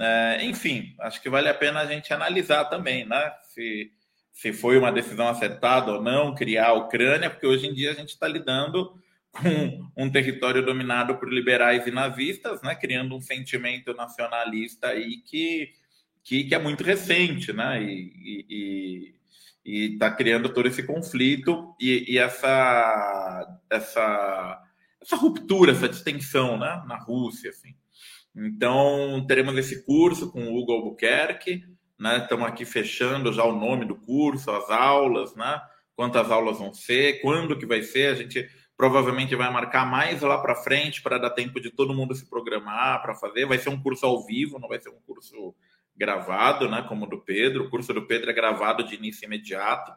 [0.00, 3.32] É, enfim, acho que vale a pena a gente analisar também, né?
[3.42, 3.92] Se,
[4.30, 7.94] se foi uma decisão acertada ou não criar a Ucrânia, porque hoje em dia a
[7.94, 8.94] gente está lidando
[9.30, 12.74] com um território dominado por liberais e nazistas, né?
[12.74, 15.70] Criando um sentimento nacionalista aí que,
[16.24, 17.82] que, que é muito recente, né?
[17.82, 18.12] e,
[18.48, 19.14] e e
[19.64, 24.62] está criando todo esse conflito e, e, essa, essa,
[25.00, 27.50] essa ruptura, essa distensão né, na Rússia.
[27.50, 27.74] Assim.
[28.34, 31.64] Então, teremos esse curso com o Hugo Albuquerque,
[31.98, 35.60] né, estamos aqui fechando já o nome do curso, as aulas, né,
[35.94, 40.38] quantas aulas vão ser, quando que vai ser, a gente provavelmente vai marcar mais lá
[40.38, 43.80] para frente para dar tempo de todo mundo se programar para fazer, vai ser um
[43.80, 45.54] curso ao vivo, não vai ser um curso
[45.96, 47.64] gravado, né, como o do Pedro.
[47.64, 49.92] O curso do Pedro é gravado de início imediato.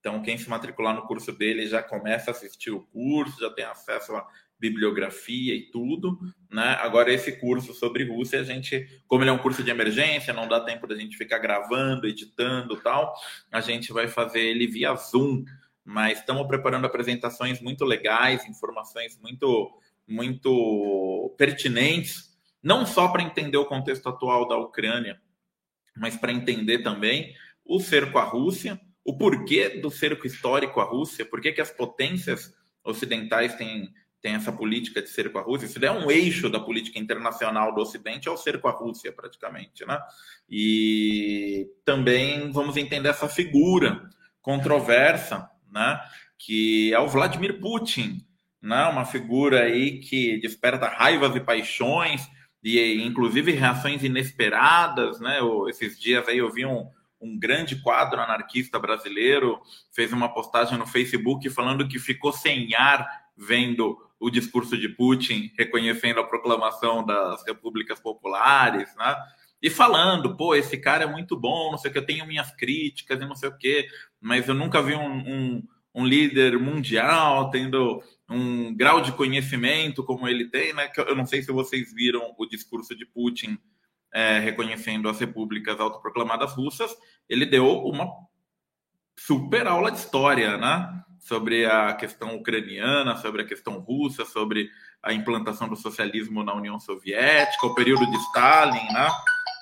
[0.00, 3.64] Então, quem se matricular no curso dele já começa a assistir o curso, já tem
[3.64, 4.26] acesso à
[4.58, 6.18] bibliografia e tudo,
[6.50, 6.76] né?
[6.80, 10.46] Agora, esse curso sobre Rússia, a gente, como ele é um curso de emergência, não
[10.46, 13.14] dá tempo da gente ficar gravando, editando tal,
[13.50, 15.44] a gente vai fazer ele via Zoom,
[15.82, 19.70] mas estamos preparando apresentações muito legais, informações muito,
[20.06, 25.18] muito pertinentes, não só para entender o contexto atual da Ucrânia,
[25.96, 27.34] mas para entender também
[27.64, 32.54] o cerco à Rússia, o porquê do cerco histórico à Rússia, por que, as potências
[32.84, 35.66] ocidentais têm, têm essa política de cerco à Rússia.
[35.66, 39.84] Isso é um eixo da política internacional do Ocidente, é o cerco à Rússia, praticamente.
[39.86, 39.98] Né?
[40.48, 44.08] E também vamos entender essa figura
[44.40, 46.00] controversa, né?
[46.38, 48.26] que é o Vladimir Putin,
[48.60, 48.84] né?
[48.86, 52.22] uma figura aí que desperta raivas e paixões,
[52.62, 55.40] e inclusive reações inesperadas, né?
[55.40, 56.88] Eu, esses dias aí eu vi um,
[57.20, 59.60] um grande quadro anarquista brasileiro
[59.92, 63.06] fez uma postagem no Facebook falando que ficou sem ar
[63.36, 69.16] vendo o discurso de Putin, reconhecendo a proclamação das repúblicas populares, né?
[69.62, 72.50] E falando, pô, esse cara é muito bom, não sei o que, eu tenho minhas
[72.54, 73.86] críticas e não sei o que,
[74.20, 75.62] mas eu nunca vi um, um,
[75.94, 80.90] um líder mundial tendo um grau de conhecimento como ele tem, né?
[80.96, 83.58] eu não sei se vocês viram o discurso de Putin
[84.12, 86.94] é, reconhecendo as repúblicas autoproclamadas russas,
[87.28, 88.08] ele deu uma
[89.18, 91.02] super aula de história, né?
[91.18, 94.70] Sobre a questão ucraniana, sobre a questão russa, sobre
[95.02, 99.08] a implantação do socialismo na União Soviética, o período de Stalin, né?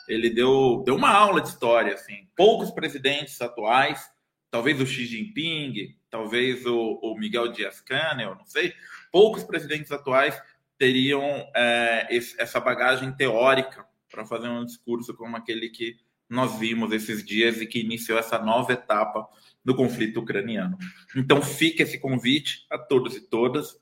[0.08, 2.28] Ele deu, deu uma aula de história, assim.
[2.36, 4.08] Poucos presidentes atuais,
[4.50, 8.74] talvez o Xi Jinping, talvez o, o Miguel Dias-Canel, não sei,
[9.10, 10.40] poucos presidentes atuais
[10.78, 11.22] teriam
[11.54, 15.96] é, esse, essa bagagem teórica para fazer um discurso como aquele que
[16.28, 19.26] nós vimos esses dias e que iniciou essa nova etapa
[19.64, 20.78] do conflito ucraniano.
[21.16, 23.78] Então, fica esse convite a todos e todas.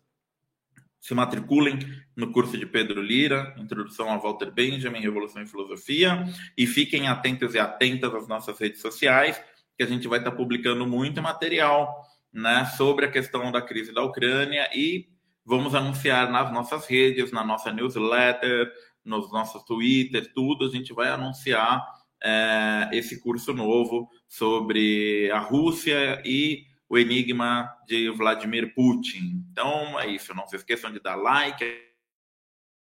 [1.01, 1.79] Se matriculem
[2.17, 6.25] no curso de Pedro Lira, Introdução a Walter Benjamin, Revolução e Filosofia,
[6.57, 9.41] e fiquem atentos e atentas às nossas redes sociais,
[9.77, 12.05] que a gente vai estar publicando muito material
[12.37, 15.09] né, sobre a questão da crise da Ucrânia e
[15.43, 18.71] vamos anunciar nas nossas redes, na nossa newsletter,
[19.03, 21.83] nos nossos Twitter, tudo, a gente vai anunciar
[22.23, 29.43] é, esse curso novo sobre a Rússia e o enigma de Vladimir Putin.
[29.51, 31.65] Então é isso, não se esqueçam de dar like,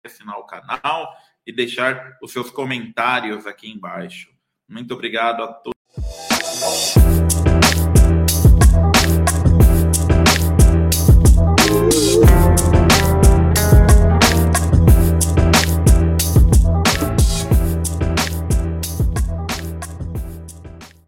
[0.04, 1.14] assinar o canal
[1.46, 4.34] e deixar os seus comentários aqui embaixo.
[4.68, 5.73] Muito obrigado a todos.